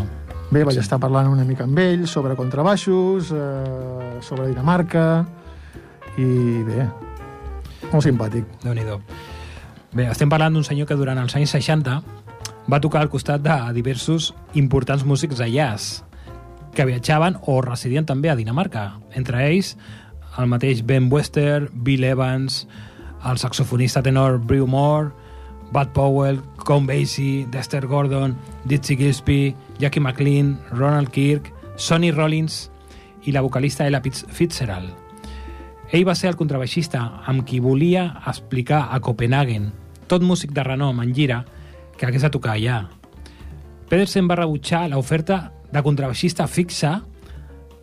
Bé, 0.51 0.65
vaig 0.67 0.81
estar 0.83 0.99
parlant 0.99 1.29
una 1.31 1.45
mica 1.47 1.63
amb 1.63 1.79
ell 1.79 2.09
sobre 2.11 2.35
contrabaixos, 2.35 3.29
eh, 3.31 4.19
sobre 4.27 4.49
Dinamarca, 4.49 5.25
i 6.19 6.27
bé, 6.67 6.89
molt 7.93 8.03
simpàtic. 8.03 8.45
déu 8.65 8.75
nhi 8.75 8.83
Bé, 9.93 10.11
estem 10.11 10.29
parlant 10.29 10.53
d'un 10.53 10.65
senyor 10.65 10.89
que 10.89 10.97
durant 10.97 11.19
els 11.19 11.37
anys 11.37 11.51
60 11.51 12.03
va 12.69 12.81
tocar 12.81 13.01
al 13.01 13.09
costat 13.09 13.41
de 13.43 13.73
diversos 13.73 14.35
importants 14.55 15.05
músics 15.05 15.39
de 15.39 15.51
jazz 15.51 16.03
que 16.75 16.85
viatjaven 16.85 17.39
o 17.47 17.61
residien 17.61 18.07
també 18.07 18.29
a 18.31 18.37
Dinamarca. 18.37 18.99
Entre 19.15 19.47
ells, 19.47 19.77
el 20.37 20.47
mateix 20.47 20.83
Ben 20.83 21.09
Wester, 21.13 21.71
Bill 21.73 22.05
Evans, 22.05 22.67
el 23.25 23.39
saxofonista 23.39 24.03
tenor 24.03 24.39
Brew 24.39 24.67
Moore, 24.67 25.11
Bud 25.73 25.89
Powell, 25.95 26.41
Count 26.67 26.87
Basie, 26.87 27.47
Dexter 27.51 27.87
Gordon, 27.87 28.37
Dizzy 28.65 28.97
Gillespie, 28.97 29.55
Jackie 29.81 30.01
McLean, 30.01 30.59
Ronald 30.71 31.11
Kirk, 31.11 31.51
Sonny 31.77 32.11
Rollins 32.12 32.69
i 33.25 33.33
la 33.33 33.40
vocalista 33.40 33.87
Ella 33.88 34.03
Fitz- 34.05 34.27
Fitzgerald. 34.29 34.93
Ell 35.90 36.05
va 36.07 36.14
ser 36.14 36.29
el 36.31 36.37
contrabaixista 36.38 37.01
amb 37.27 37.43
qui 37.49 37.59
volia 37.59 38.21
explicar 38.31 38.85
a 38.95 39.01
Copenhagen, 39.01 39.73
tot 40.07 40.23
músic 40.23 40.53
de 40.55 40.62
renom 40.62 41.01
en 41.03 41.14
gira, 41.14 41.45
que 41.99 42.07
hagués 42.07 42.23
de 42.23 42.31
tocar 42.31 42.55
allà. 42.55 42.85
Pedersen 43.90 44.29
va 44.31 44.37
rebutjar 44.38 44.85
l'oferta 44.93 45.51
de 45.73 45.83
contrabaixista 45.83 46.47
fixa, 46.47 47.01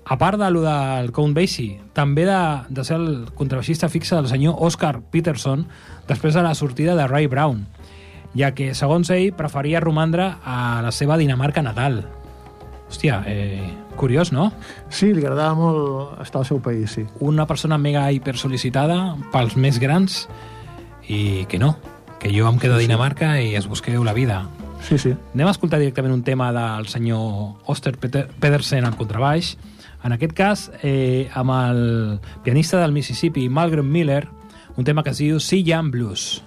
a 0.08 0.16
part 0.18 0.40
de 0.40 0.48
lo 0.52 0.62
del 0.64 1.12
Count 1.12 1.34
Basie, 1.36 1.82
també 1.92 2.24
de, 2.24 2.38
de 2.72 2.84
ser 2.88 2.96
el 2.96 3.26
contrabaixista 3.36 3.90
fixe 3.92 4.16
del 4.16 4.30
senyor 4.32 4.56
Oscar 4.64 5.02
Peterson 5.12 5.66
després 6.08 6.34
de 6.38 6.44
la 6.46 6.54
sortida 6.56 6.96
de 6.96 7.08
Ray 7.12 7.28
Brown, 7.28 7.66
ja 8.36 8.54
que, 8.56 8.74
segons 8.76 9.10
ell, 9.14 9.34
preferia 9.38 9.80
romandre 9.80 10.34
a 10.44 10.82
la 10.84 10.92
seva 10.92 11.18
Dinamarca 11.18 11.62
natal. 11.62 12.04
Hòstia, 12.90 13.22
eh, 13.28 13.68
curiós, 13.98 14.32
no? 14.32 14.52
Sí, 14.90 15.14
li 15.14 15.26
agradava 15.26 15.56
molt 15.56 16.22
estar 16.24 16.40
al 16.40 16.46
seu 16.48 16.62
país, 16.64 16.92
sí. 16.92 17.06
una 17.20 17.46
persona 17.48 17.78
mega 17.78 18.06
hipersol·licitada 18.12 19.18
pels 19.34 19.58
més 19.60 19.80
grans 19.80 20.28
i 21.08 21.46
que 21.50 21.60
no, 21.60 21.76
que 22.20 22.32
jo 22.32 22.48
em 22.48 22.60
quedo 22.60 22.76
a 22.76 22.80
Dinamarca 22.84 23.36
i 23.42 23.56
es 23.56 23.68
busqueu 23.68 24.04
la 24.04 24.14
vida. 24.14 24.46
Sí, 24.88 24.98
sí. 24.98 25.12
Anem 25.34 25.50
a 25.50 25.52
escoltar 25.52 25.80
directament 25.82 26.14
un 26.14 26.24
tema 26.24 26.52
del 26.54 26.88
senyor 26.88 27.58
Oster 27.66 27.98
Peter- 27.98 28.28
Pedersen 28.40 28.86
al 28.86 28.96
contrabaix, 28.96 29.58
en 30.06 30.14
aquest 30.14 30.34
cas 30.38 30.72
eh, 30.84 31.28
amb 31.36 31.52
el 31.52 32.20
pianista 32.46 32.80
del 32.80 32.94
Mississippi, 32.94 33.50
Malcolm 33.50 33.90
Miller, 33.92 34.28
un 34.78 34.86
tema 34.86 35.04
que 35.04 35.10
es 35.10 35.18
diu 35.18 35.40
Sea 35.42 35.64
Jam 35.66 35.90
Blues. 35.92 36.44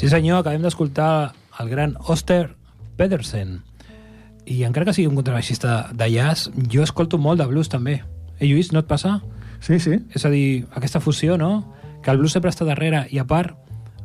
Sí 0.00 0.08
senyor, 0.08 0.38
acabem 0.40 0.62
d'escoltar 0.64 1.34
el 1.60 1.68
gran 1.68 1.90
Oster 2.08 2.54
Pedersen. 2.96 3.58
I 4.48 4.62
encara 4.64 4.86
que 4.88 4.94
sigui 4.96 5.10
un 5.10 5.18
contrabaixista 5.18 5.90
de 5.92 6.06
jazz, 6.08 6.46
jo 6.72 6.80
escolto 6.80 7.18
molt 7.20 7.36
de 7.36 7.44
blues 7.50 7.68
també. 7.68 7.98
Eh, 8.38 8.46
Lluís, 8.48 8.70
no 8.72 8.80
et 8.80 8.88
passa? 8.88 9.18
Sí, 9.60 9.76
sí. 9.76 9.98
És 10.16 10.24
a 10.24 10.30
dir, 10.32 10.64
aquesta 10.72 11.02
fusió, 11.04 11.36
no? 11.36 11.74
Que 12.00 12.14
el 12.14 12.16
blues 12.16 12.32
sempre 12.32 12.48
està 12.48 12.64
darrere 12.64 13.02
i 13.12 13.20
a 13.20 13.26
part 13.28 13.52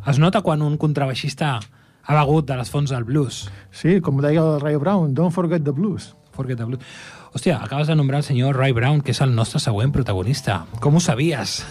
es 0.03 0.19
nota 0.19 0.41
quan 0.43 0.65
un 0.67 0.75
contrabaixista 0.75 1.53
ha 1.63 2.17
begut 2.19 2.49
de 2.49 2.57
les 2.59 2.71
fonts 2.73 2.91
del 2.91 3.07
blues. 3.07 3.45
Sí, 3.71 4.01
com 4.03 4.19
deia 4.19 4.43
el 4.43 4.59
Ray 4.59 4.75
Brown, 4.75 5.13
don't 5.15 5.31
forget 5.31 5.63
the 5.63 5.71
blues. 5.71 6.09
Forget 6.35 6.59
the 6.59 6.67
blues. 6.67 6.83
Hòstia, 7.31 7.61
acabes 7.63 7.87
de 7.87 7.95
nombrar 7.95 8.19
el 8.19 8.27
senyor 8.27 8.59
Ray 8.59 8.75
Brown, 8.75 8.99
que 8.99 9.15
és 9.15 9.23
el 9.23 9.31
nostre 9.31 9.63
següent 9.63 9.95
protagonista. 9.95 10.65
Com 10.83 10.99
ho 10.99 10.99
sabies? 10.99 11.61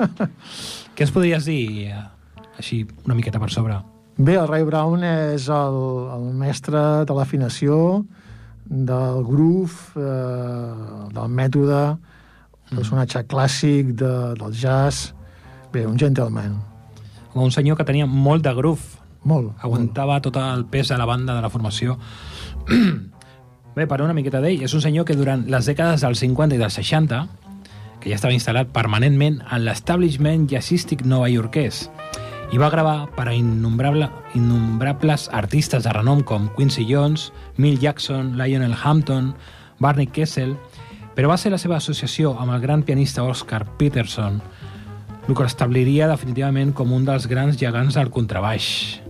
Què 0.94 1.08
ens 1.08 1.14
podries 1.16 1.48
dir, 1.48 1.88
eh, 1.88 2.04
així, 2.58 2.84
una 3.04 3.16
miqueta 3.18 3.40
per 3.42 3.50
sobre? 3.52 3.78
Bé, 4.16 4.36
el 4.38 4.46
Ray 4.46 4.62
Brown 4.62 5.02
és 5.02 5.48
el, 5.50 5.78
el 6.14 6.26
mestre 6.38 6.80
de 7.08 7.16
l'afinació, 7.16 8.04
del 8.64 9.24
groove, 9.26 9.98
eh, 9.98 11.08
del 11.14 11.32
mètode, 11.34 11.80
un 12.70 12.78
personatge 12.78 13.24
clàssic 13.28 13.90
de, 13.98 14.12
del 14.38 14.54
jazz. 14.54 15.12
Bé, 15.74 15.84
un 15.86 15.98
gentleman. 15.98 16.54
Com 17.32 17.48
un 17.48 17.54
senyor 17.54 17.76
que 17.76 17.86
tenia 17.86 18.06
molt 18.06 18.44
de 18.46 18.54
groove, 18.54 19.02
Molt. 19.24 19.54
aguantava 19.64 20.20
tot 20.22 20.36
el 20.36 20.66
pes 20.70 20.92
de 20.92 20.98
la 21.00 21.08
banda 21.08 21.34
de 21.34 21.42
la 21.42 21.50
formació. 21.50 21.98
Bé, 23.74 23.88
per 23.90 24.02
una 24.04 24.14
miqueta 24.14 24.38
d'ell, 24.44 24.62
és 24.62 24.74
un 24.76 24.82
senyor 24.84 25.06
que 25.08 25.16
durant 25.18 25.42
les 25.50 25.66
dècades 25.66 26.04
dels 26.04 26.20
50 26.22 26.54
i 26.54 26.60
dels 26.60 26.76
60, 26.78 27.24
que 27.98 28.12
ja 28.12 28.18
estava 28.20 28.36
instal·lat 28.36 28.70
permanentment 28.70 29.40
en 29.50 29.64
l'establishment 29.64 30.46
jazzístic 30.52 31.02
novaiorquès, 31.08 31.88
i 32.54 32.58
va 32.60 32.68
gravar 32.70 33.08
per 33.16 33.26
a 33.26 33.34
innombrable, 33.34 34.06
innombrables 34.38 35.26
artistes 35.34 35.82
de 35.82 35.92
renom 35.92 36.20
com 36.22 36.46
Quincy 36.54 36.84
Jones, 36.86 37.32
Mill 37.56 37.80
Jackson, 37.82 38.36
Lionel 38.38 38.76
Hampton, 38.78 39.32
Barney 39.82 40.06
Kessel, 40.06 40.54
però 41.16 41.32
va 41.32 41.38
ser 41.38 41.50
la 41.50 41.58
seva 41.58 41.80
associació 41.80 42.36
amb 42.38 42.54
el 42.54 42.62
gran 42.62 42.82
pianista 42.86 43.24
Oscar 43.26 43.64
Peterson 43.78 44.40
el 45.26 45.32
que 45.34 45.42
l'establiria 45.46 46.06
definitivament 46.10 46.74
com 46.76 46.92
un 46.92 47.06
dels 47.08 47.26
grans 47.30 47.56
gegants 47.56 47.94
del 47.96 48.10
contrabaix. 48.12 49.00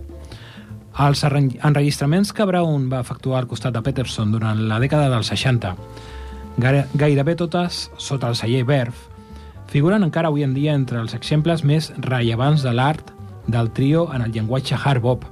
Els 1.03 1.23
enregistraments 1.27 2.31
que 2.31 2.45
Brown 2.47 2.85
va 2.89 3.01
efectuar 3.03 3.41
al 3.41 3.49
costat 3.51 3.73
de 3.75 3.81
Peterson 3.83 4.31
durant 4.31 4.61
la 4.69 4.77
dècada 4.79 5.09
dels 5.11 5.27
60, 5.33 5.73
gaire- 6.57 6.85
gairebé 6.95 7.35
totes 7.35 7.89
sota 7.97 8.29
el 8.31 8.37
celler 8.39 8.63
Verve, 8.63 8.95
figuren 9.67 10.05
encara 10.07 10.29
avui 10.31 10.45
en 10.47 10.53
dia 10.55 10.73
entre 10.73 11.01
els 11.03 11.13
exemples 11.17 11.65
més 11.67 11.91
rellevants 11.99 12.63
de 12.63 12.71
l'art 12.71 13.11
del 13.47 13.71
trio 13.71 14.07
en 14.13 14.25
el 14.25 14.31
llenguatge 14.31 14.77
hard 14.77 15.01
bop, 15.01 15.25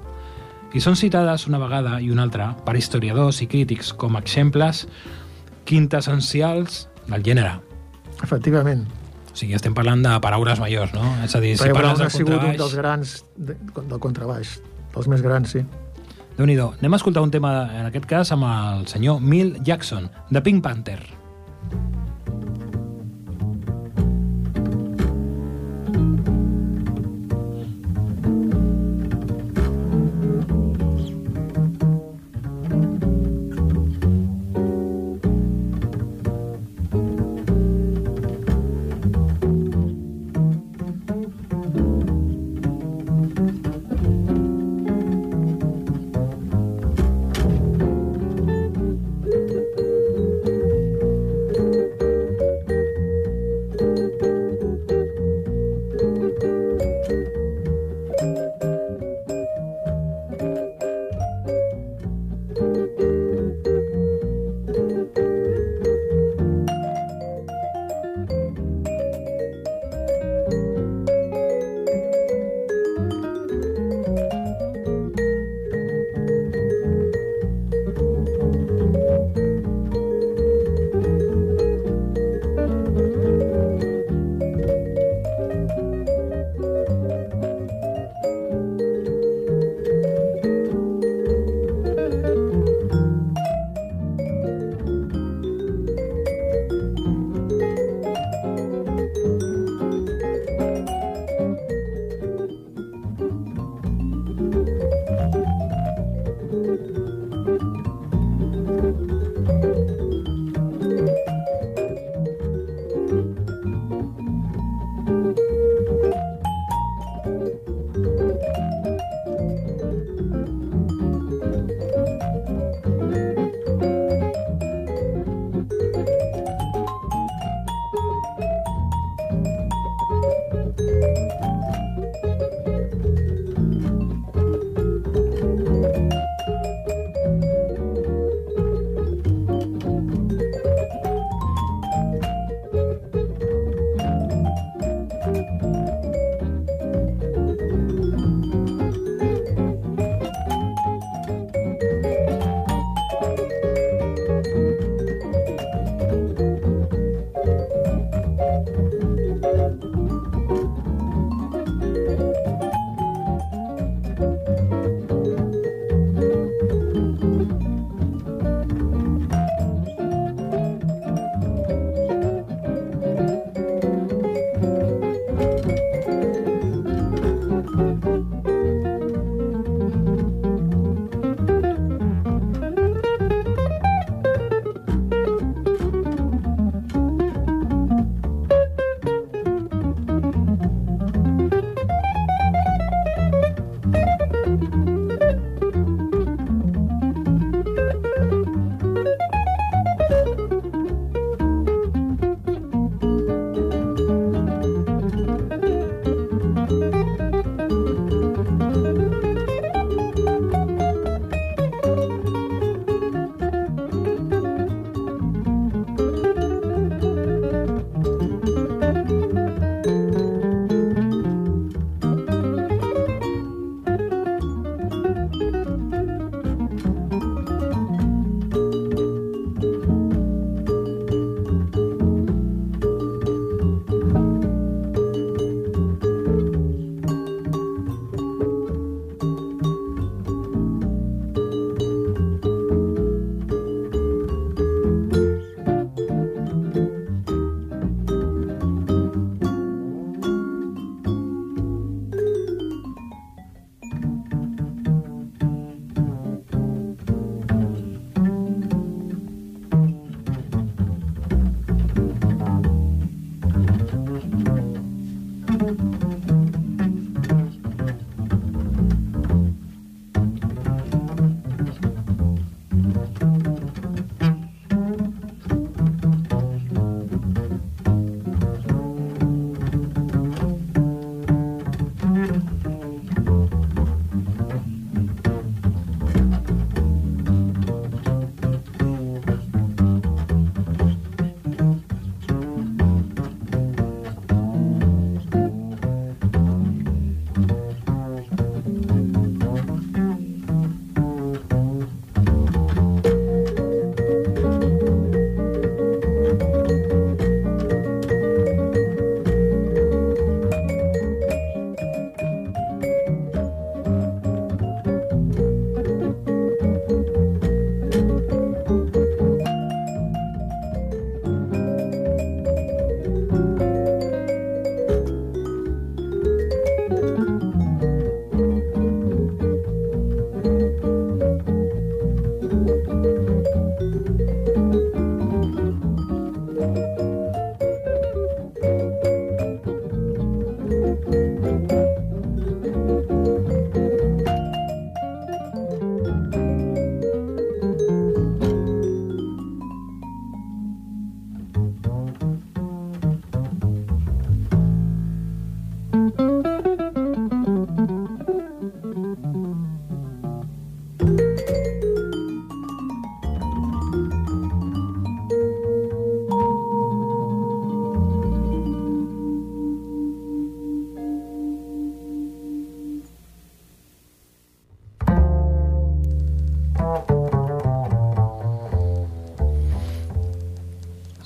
i 0.73 0.81
són 0.81 0.97
citades 0.97 1.45
una 1.47 1.59
vegada 1.61 1.99
i 2.01 2.09
una 2.09 2.25
altra 2.25 2.49
per 2.65 2.75
historiadors 2.77 3.43
i 3.43 3.47
crítics 3.49 3.93
com 3.93 4.17
a 4.17 4.23
exemples 4.23 4.87
quintessencials 5.69 6.87
del 7.07 7.23
gènere. 7.25 7.53
Efectivament. 8.23 8.83
O 9.33 9.37
sigui, 9.37 9.55
estem 9.57 9.73
parlant 9.73 10.03
de 10.05 10.13
paraules 10.21 10.59
majors, 10.61 10.93
no? 10.93 11.05
És 11.25 11.33
a 11.37 11.41
dir, 11.41 11.55
si 11.57 11.65
Ray 11.65 11.73
parles 11.73 11.95
Brown 11.95 12.01
del 12.01 12.07
ha 12.07 12.13
sigut 12.13 12.33
un 12.33 12.37
contrabaix... 12.37 12.59
dels 12.61 12.75
grans 12.77 13.15
de, 13.37 13.55
del 13.79 14.01
contrabaix, 14.01 14.53
dels 14.93 15.09
més 15.09 15.25
grans, 15.25 15.55
sí. 15.55 15.63
déu 16.37 16.49
nhi 16.49 16.57
Anem 16.57 16.93
a 16.93 17.01
escoltar 17.01 17.23
un 17.25 17.33
tema, 17.33 17.53
en 17.73 17.89
aquest 17.89 18.05
cas, 18.09 18.31
amb 18.33 18.45
el 18.49 18.87
senyor 18.87 19.21
Mill 19.21 19.57
Jackson, 19.63 20.09
de 20.29 20.41
Pink 20.41 20.63
Panther. 20.63 21.01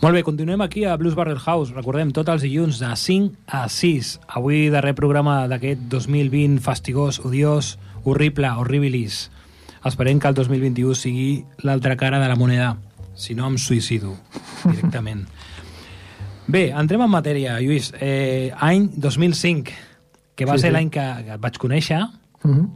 Molt 0.08 0.16
bé, 0.16 0.22
continuem 0.24 0.62
aquí 0.64 0.86
a 0.86 0.96
Blues 0.96 1.16
Barrel 1.20 1.36
House. 1.38 1.74
Recordem, 1.76 2.14
tots 2.16 2.32
els 2.32 2.44
dilluns 2.46 2.78
de 2.80 2.88
5 2.96 3.42
a 3.52 3.66
6. 3.68 4.12
Avui, 4.40 4.70
darrer 4.72 4.94
programa 4.96 5.50
d'aquest 5.52 5.82
2020 5.92 6.62
fastigós, 6.64 7.18
odiós, 7.28 7.74
horrible, 8.08 8.48
horribilis. 8.56 9.26
Esperem 9.84 10.22
que 10.24 10.32
el 10.32 10.38
2021 10.38 10.96
sigui 10.96 11.28
l'altra 11.60 11.98
cara 12.00 12.22
de 12.24 12.30
la 12.32 12.40
moneda. 12.40 12.78
Si 13.20 13.36
no, 13.36 13.52
em 13.52 13.60
suïcido 13.60 14.14
directament. 14.64 15.26
Bé, 16.56 16.70
entrem 16.72 17.04
en 17.04 17.12
matèria, 17.12 17.60
Lluís. 17.60 17.92
Eh, 18.00 18.54
any 18.64 18.88
2005, 18.96 19.76
que 20.40 20.48
va 20.48 20.56
Sí, 20.56 20.70
ser 20.70 20.70
sí. 20.72 20.78
l'any 20.78 20.88
que, 20.88 21.04
que 21.26 21.36
et 21.36 21.44
vaig 21.50 21.60
conèixer, 21.60 22.00
Mm 22.46 22.54
-hmm. 22.54 22.70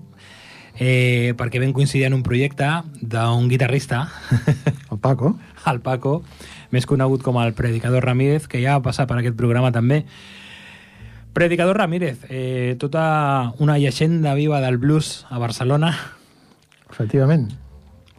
eh, 0.80 1.34
perquè 1.38 1.62
vam 1.62 1.72
coincidir 1.72 2.08
en 2.08 2.14
un 2.14 2.24
projecte 2.24 2.68
d'un 3.00 3.48
guitarrista, 3.48 4.10
El 4.92 5.00
Paco. 5.00 5.40
el 5.72 5.80
Paco, 5.80 6.24
més 6.72 6.88
conegut 6.88 7.24
com 7.24 7.38
el 7.42 7.54
Predicador 7.54 8.06
Ramírez, 8.08 8.48
que 8.48 8.62
ja 8.64 8.78
va 8.78 8.86
passar 8.90 9.08
per 9.08 9.20
aquest 9.20 9.38
programa 9.40 9.72
també. 9.72 10.06
Predicador 11.34 11.78
Ramírez, 11.78 12.26
eh, 12.30 12.76
tota 12.80 13.54
una 13.60 13.78
llegenda 13.78 14.34
viva 14.36 14.60
del 14.60 14.78
blues 14.78 15.26
a 15.30 15.40
Barcelona. 15.40 15.96
Efectivament. 16.90 17.52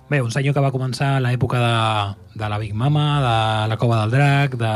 Bé, 0.09 0.21
un 0.21 0.33
senyor 0.33 0.53
que 0.53 0.61
va 0.61 0.73
començar 0.73 1.15
a 1.17 1.21
l'època 1.25 1.61
de, 1.61 2.39
de 2.41 2.49
la 2.49 2.59
Big 2.61 2.75
Mama, 2.77 3.05
de 3.25 3.69
la 3.69 3.77
Cova 3.81 4.01
del 4.03 4.11
Drac, 4.13 4.57
de 4.61 4.73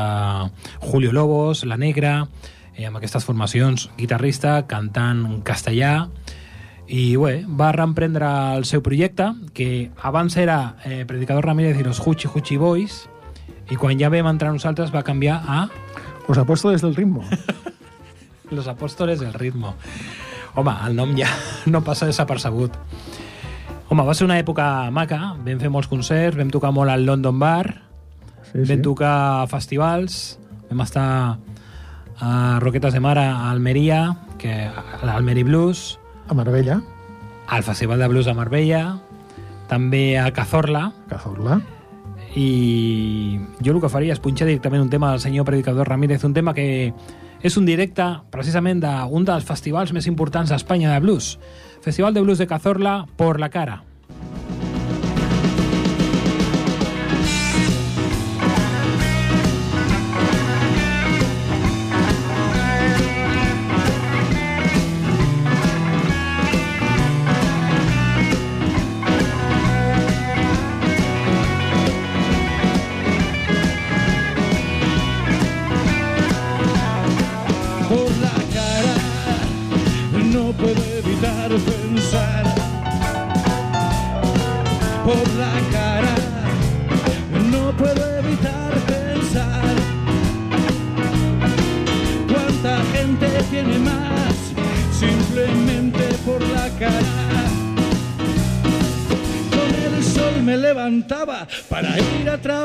Julio 0.81 1.12
Lobos, 1.12 1.65
La 1.65 1.77
Negra, 1.77 2.29
eh, 2.75 2.87
amb 2.87 2.97
aquestes 2.97 3.25
formacions, 3.25 3.91
guitarrista, 3.99 4.62
cantant 4.69 5.43
castellà, 5.45 6.09
i 6.87 7.17
bé, 7.17 7.41
va 7.49 7.73
reemprendre 7.75 8.29
el 8.57 8.65
seu 8.65 8.81
projecte, 8.81 9.33
que 9.53 9.91
abans 10.01 10.37
era 10.37 10.77
eh, 10.85 11.05
Predicador 11.09 11.45
Ramírez 11.45 11.81
i 11.81 11.85
los 11.85 12.01
Huchi 12.01 12.29
Huchi 12.33 12.57
Boys, 12.57 13.09
i 13.71 13.77
quan 13.77 13.99
ja 13.99 14.11
vam 14.13 14.29
entrar 14.31 14.53
nosaltres 14.55 14.93
va 14.95 15.03
canviar 15.03 15.43
a 15.47 15.69
Los 16.29 16.39
apóstoles 16.39 16.83
del 16.83 16.95
ritmo. 16.95 17.25
Los 18.51 18.69
Apóstoles 18.69 19.19
del 19.19 19.33
Ritmo. 19.35 19.75
Home, 20.55 20.73
el 20.87 20.95
nom 20.95 21.17
ja 21.19 21.27
no 21.67 21.81
passa 21.83 22.07
desapercebut. 22.07 22.73
Home, 23.89 24.05
va 24.07 24.15
ser 24.15 24.25
una 24.27 24.39
època 24.39 24.89
maca, 24.95 25.35
vam 25.43 25.59
fer 25.59 25.71
molts 25.71 25.89
concerts, 25.91 26.39
vam 26.39 26.51
tocar 26.55 26.71
molt 26.75 26.91
al 26.91 27.05
London 27.07 27.39
Bar, 27.43 27.83
Sí, 28.47 28.63
sí. 28.63 28.69
vam 28.71 28.83
tocar 28.83 29.43
a 29.43 29.47
festivals, 29.51 30.39
vam 30.71 30.81
estar 30.85 31.07
a 32.23 32.31
Roquetes 32.63 32.95
de 32.95 33.01
Mar 33.03 33.19
a 33.19 33.51
Almeria, 33.51 34.17
que 34.39 34.53
a 34.71 35.03
l'Almeri 35.05 35.43
Blues, 35.43 35.99
A 36.29 36.35
Marbella, 36.35 36.81
al 37.47 37.63
Festival 37.63 37.99
de 37.99 38.09
Blues 38.09 38.27
a 38.27 38.35
Marbella, 38.35 38.99
també 39.69 40.19
a 40.19 40.31
Cazorla, 40.35 40.93
Cazorla. 41.11 41.61
I 42.37 43.40
jo 43.64 43.72
el 43.72 43.81
que 43.81 43.88
faria 43.88 44.12
és 44.12 44.20
punxar 44.20 44.46
directament 44.46 44.85
un 44.85 44.92
tema 44.92 45.11
del 45.11 45.22
senyor 45.25 45.46
Predicador 45.49 45.88
Ramírez, 45.88 46.22
un 46.29 46.37
tema 46.37 46.53
que 46.55 46.92
és 47.42 47.57
un 47.57 47.64
directe 47.64 48.05
precisament 48.31 48.83
d'un 48.85 49.25
dels 49.25 49.44
festivals 49.49 49.92
més 49.96 50.07
importants 50.07 50.53
d'Espanya 50.53 50.92
de 50.92 51.01
blues. 51.01 51.37
Festival 51.81 52.14
de 52.14 52.20
Blues 52.20 52.38
de 52.38 52.46
Cazorla 52.46 53.07
por 53.16 53.40
la 53.40 53.49
cara. 53.49 53.83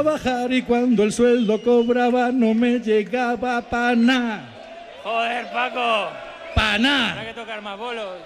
Trabajar 0.03 0.51
y 0.51 0.63
cuando 0.63 1.03
el 1.03 1.13
sueldo 1.13 1.61
cobraba 1.61 2.31
no 2.31 2.53
me 2.53 2.79
llegaba 2.79 3.61
para 3.61 3.95
nada. 3.95 4.49
Joder, 5.03 5.51
Paco, 5.51 6.09
Pa' 6.55 6.77
nada. 6.77 7.23
que 7.25 7.33
tocar 7.33 7.61
más 7.61 7.77
bolos. 7.77 8.19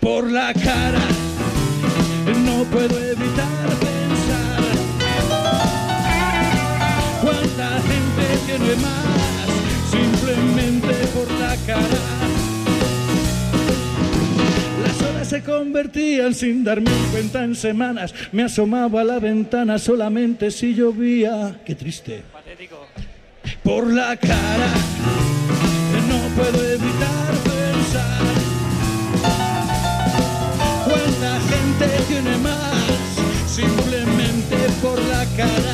Por 0.00 0.30
la 0.30 0.52
cara 0.54 1.00
no 2.44 2.64
puedo 2.64 3.09
se 15.30 15.44
convertían 15.44 16.34
sin 16.34 16.64
darme 16.64 16.90
cuenta 17.12 17.44
en 17.44 17.54
semanas. 17.54 18.12
Me 18.32 18.42
asomaba 18.42 19.02
a 19.02 19.04
la 19.04 19.20
ventana 19.20 19.78
solamente 19.78 20.50
si 20.50 20.74
llovía. 20.74 21.60
Qué 21.64 21.76
triste. 21.76 22.24
Patético. 22.32 22.84
por 23.62 23.86
la 23.86 24.16
cara. 24.16 24.72
No 26.08 26.18
puedo 26.34 26.64
evitar 26.68 27.32
pensar 27.44 28.22
cuánta 30.84 31.40
gente 31.52 31.86
tiene 32.08 32.36
más 32.38 32.90
simplemente 33.46 34.56
por 34.82 34.98
la 34.98 35.24
cara, 35.36 35.69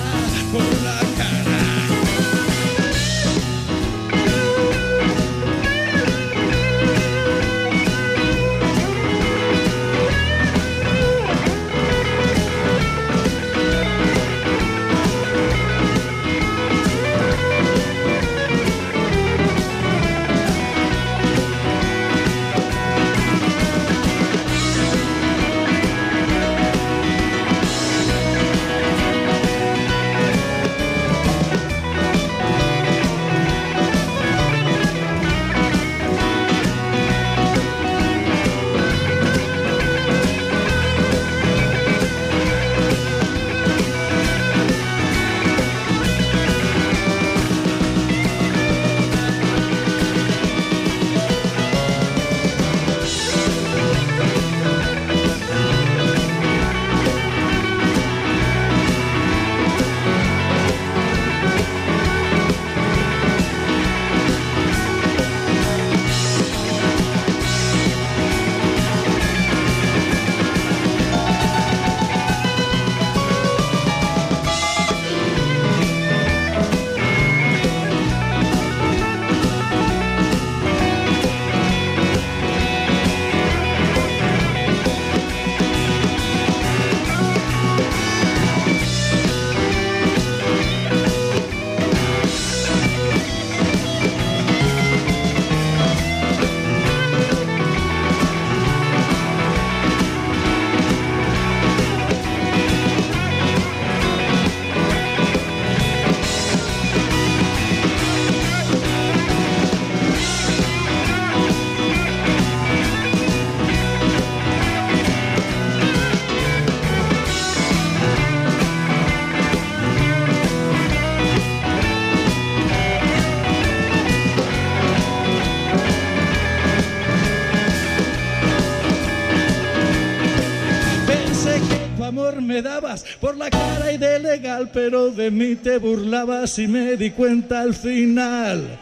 por 133.20 133.36
la 133.36 133.50
cara 133.50 133.92
y 133.92 133.98
de 133.98 134.18
legal, 134.18 134.70
pero 134.72 135.10
de 135.10 135.30
mí 135.30 135.56
te 135.56 135.78
burlabas 135.78 136.58
y 136.58 136.66
me 136.66 136.96
di 136.96 137.10
cuenta 137.10 137.60
al 137.60 137.74
final. 137.74 138.78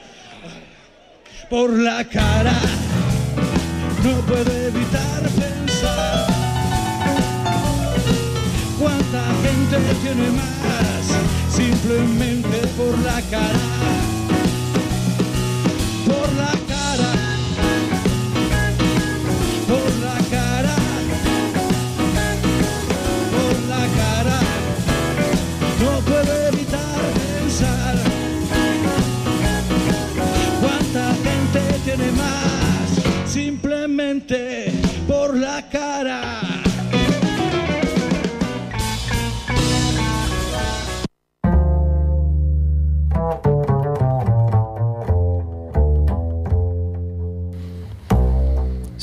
Por 1.51 1.70
la 1.70 2.05
cara 2.05 2.55
no 4.05 4.16
puedo 4.27 4.53
evitar 4.53 5.22
pensar 5.22 6.27
cuánta 8.79 9.22
gente 9.43 9.77
tiene 10.03 10.31
más 10.31 11.53
simplemente 11.53 12.59
por 12.77 12.97
la 12.99 13.20
cara. 13.22 14.04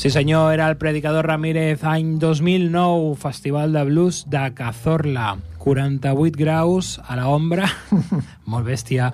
Sí 0.02 0.10
senyor, 0.10 0.52
era 0.52 0.68
el 0.68 0.76
Predicador 0.76 1.28
Ramírez, 1.28 1.84
any 1.84 2.18
2009, 2.18 3.14
Festival 3.14 3.72
de 3.72 3.84
Blues 3.84 4.24
de 4.26 4.52
Cazorla. 4.52 5.36
48 5.58 6.36
graus 6.36 7.00
a 7.06 7.14
la 7.14 7.28
ombra, 7.28 7.68
molt 8.50 8.66
bèstia. 8.66 9.12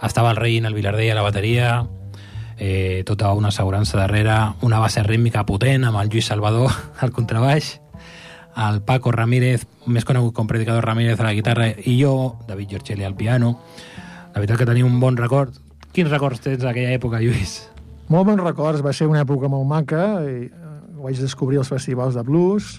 Estava 0.00 0.30
el 0.30 0.40
rei 0.40 0.56
en 0.56 0.64
el 0.64 0.72
Vilardell 0.72 1.12
a 1.12 1.18
la 1.18 1.26
bateria, 1.26 1.84
eh, 2.56 3.02
tota 3.04 3.34
una 3.36 3.50
assegurança 3.52 4.00
darrere, 4.00 4.38
una 4.62 4.80
base 4.80 5.02
rítmica 5.04 5.44
potent 5.44 5.84
amb 5.84 6.00
el 6.00 6.08
Lluís 6.08 6.32
Salvador 6.32 6.72
al 7.04 7.12
contrabaix, 7.12 7.74
el 8.64 8.80
Paco 8.80 9.12
Ramírez, 9.12 9.68
més 9.84 10.08
conegut 10.08 10.32
com 10.32 10.48
Predicador 10.48 10.88
Ramírez 10.88 11.20
a 11.20 11.28
la 11.28 11.34
guitarra, 11.36 11.68
i 11.68 11.98
jo, 12.00 12.38
David 12.48 12.78
Giorgelli, 12.78 13.04
al 13.04 13.20
piano. 13.20 13.58
La 14.32 14.40
veritat 14.40 14.56
que 14.56 14.72
tenim 14.72 14.88
un 14.88 15.04
bon 15.04 15.20
record. 15.20 15.52
Quins 15.92 16.08
records 16.08 16.40
tens 16.40 16.64
d'aquella 16.64 16.96
època, 16.96 17.20
Lluís? 17.20 17.73
Molt 18.08 18.28
bons 18.28 18.42
records, 18.42 18.82
va 18.84 18.92
ser 18.92 19.08
una 19.08 19.22
època 19.24 19.48
molt 19.48 19.66
maca, 19.68 20.04
i 20.28 20.48
eh, 20.48 20.74
vaig 21.04 21.20
descobrir 21.20 21.60
els 21.62 21.70
festivals 21.72 22.16
de 22.18 22.24
blues, 22.26 22.78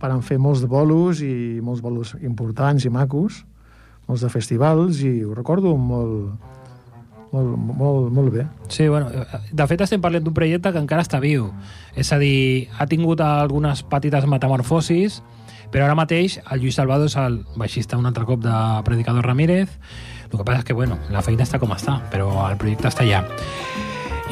varen 0.00 0.22
fer 0.24 0.38
molts 0.40 0.62
de 0.64 0.70
bolos 0.70 1.20
i 1.22 1.60
molts 1.62 1.82
bolos 1.84 2.14
importants 2.20 2.86
i 2.88 2.90
macos, 2.90 3.44
molts 4.08 4.24
de 4.24 4.32
festivals, 4.32 5.02
i 5.04 5.20
ho 5.22 5.36
recordo 5.36 5.76
molt, 5.76 6.32
molt, 7.32 7.52
molt, 7.56 8.08
molt 8.12 8.32
bé. 8.32 8.46
Sí, 8.68 8.88
bueno, 8.88 9.10
de 9.52 9.68
fet 9.68 9.84
estem 9.84 10.02
parlant 10.02 10.24
d'un 10.24 10.36
projecte 10.36 10.72
que 10.72 10.82
encara 10.82 11.04
està 11.04 11.20
viu. 11.22 11.50
És 11.96 12.12
a 12.12 12.18
dir, 12.20 12.68
ha 12.78 12.88
tingut 12.90 13.22
algunes 13.24 13.84
petites 13.88 14.26
metamorfosis, 14.28 15.20
però 15.72 15.86
ara 15.86 15.96
mateix 15.96 16.36
el 16.42 16.60
Lluís 16.60 16.76
Salvador 16.76 17.08
és 17.08 17.16
el 17.16 17.40
baixista 17.56 18.00
un 18.00 18.08
altre 18.08 18.26
cop 18.28 18.42
de 18.44 18.58
Predicador 18.84 19.24
Ramírez. 19.24 19.72
El 20.28 20.36
que 20.38 20.44
passa 20.44 20.60
és 20.60 20.68
que, 20.68 20.76
bueno, 20.76 21.00
la 21.12 21.24
feina 21.24 21.48
està 21.48 21.60
com 21.60 21.72
està, 21.72 22.00
però 22.12 22.28
el 22.50 22.60
projecte 22.60 22.92
està 22.92 23.06
allà. 23.06 23.24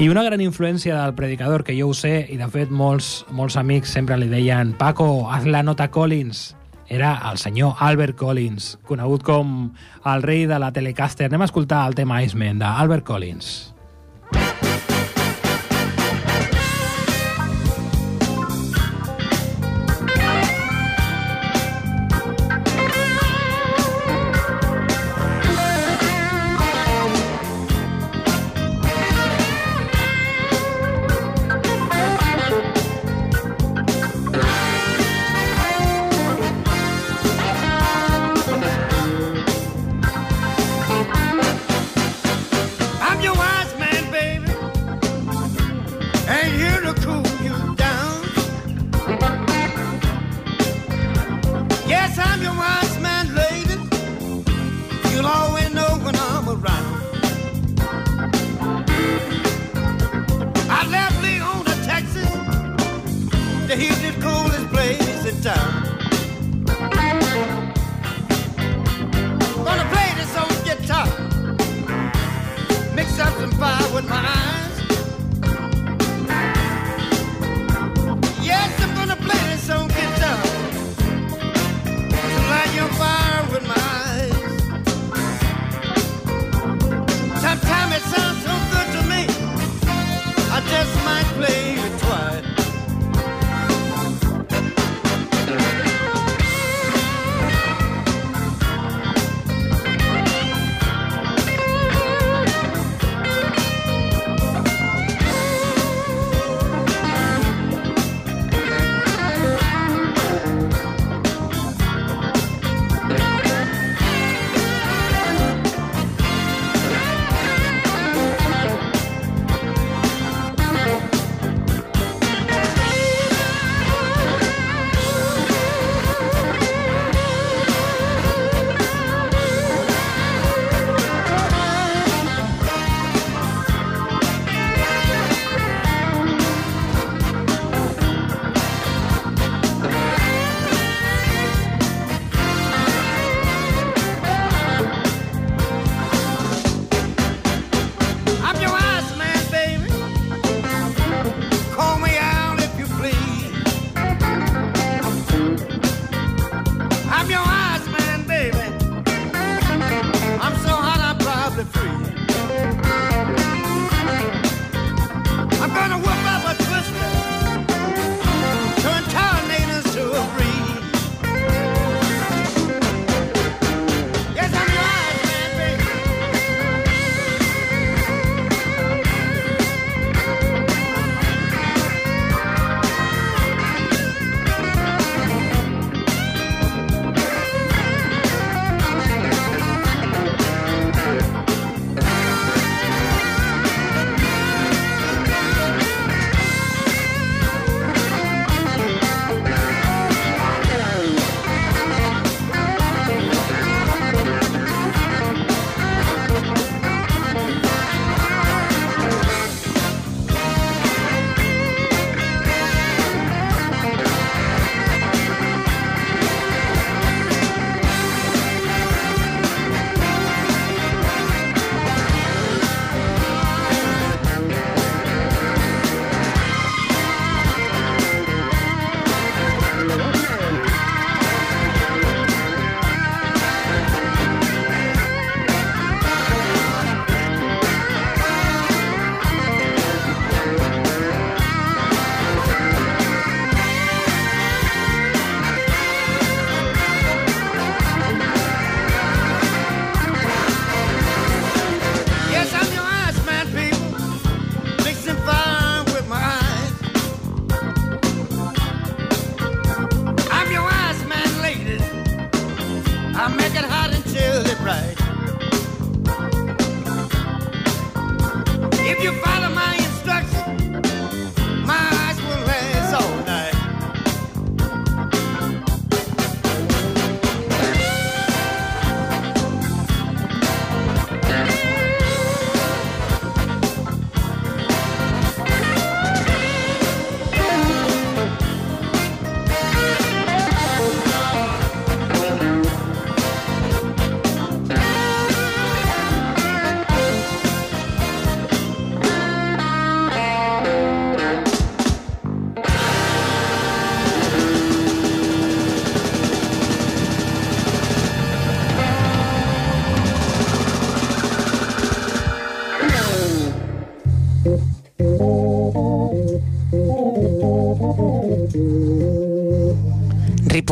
I 0.01 0.07
una 0.09 0.22
gran 0.24 0.40
influència 0.40 0.94
del 0.96 1.12
Predicador, 1.12 1.61
que 1.61 1.74
jo 1.76 1.90
ho 1.90 1.94
sé, 1.94 2.22
i 2.32 2.38
de 2.40 2.46
fet 2.48 2.70
molts, 2.72 3.26
molts 3.36 3.59
amics 3.61 3.90
sempre 3.92 4.16
li 4.16 4.30
deien 4.30 4.70
Paco, 4.80 5.28
haz 5.28 5.44
la 5.44 5.61
nota 5.61 5.90
Collins, 5.92 6.55
era 6.88 7.11
el 7.28 7.36
senyor 7.36 7.74
Albert 7.84 8.16
Collins, 8.16 8.78
conegut 8.88 9.20
com 9.28 9.51
el 10.09 10.24
rei 10.24 10.46
de 10.48 10.57
la 10.57 10.72
Telecaster. 10.72 11.28
Anem 11.28 11.44
a 11.44 11.51
escoltar 11.51 11.82
el 11.84 11.98
tema 12.01 12.22
Iceman 12.24 12.64
d'Albert 12.64 13.05
Collins. 13.05 13.51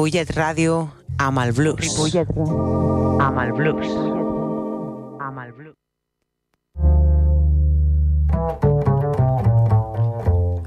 Ripollet 0.08 0.30
Ràdio 0.32 0.74
amb 1.20 1.36
el 1.42 1.50
blues. 1.52 1.76
Ripollet 1.84 2.30
amb 3.20 3.40
el 3.42 3.50
blues. 3.52 3.90
Amb 5.20 5.36
el 5.42 5.50
blues. 5.52 5.74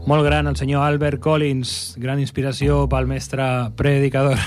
Molt 0.06 0.28
gran 0.28 0.46
el 0.46 0.60
senyor 0.62 0.86
Albert 0.86 1.18
Collins, 1.26 1.96
gran 1.98 2.22
inspiració 2.22 2.86
pel 2.86 3.10
mestre 3.10 3.74
predicador. 3.82 4.38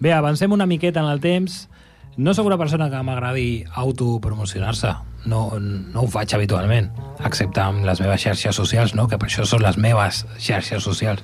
Bé, 0.00 0.16
avancem 0.16 0.56
una 0.56 0.64
miqueta 0.64 1.04
en 1.04 1.12
el 1.12 1.20
temps. 1.20 1.68
No 2.16 2.32
sóc 2.32 2.48
una 2.48 2.56
persona 2.56 2.88
que 2.88 3.04
m'agradi 3.04 3.66
autopromocionar-se. 3.76 5.11
No, 5.24 5.52
no 5.60 6.02
ho 6.02 6.08
faig 6.10 6.32
habitualment, 6.34 6.88
excepte 7.22 7.60
amb 7.62 7.84
les 7.86 8.00
meves 8.02 8.24
xarxes 8.24 8.56
socials, 8.58 8.94
no? 8.98 9.04
que 9.06 9.18
per 9.22 9.28
això 9.28 9.44
són 9.46 9.62
les 9.62 9.76
meves 9.78 10.24
xarxes 10.42 10.82
socials. 10.82 11.22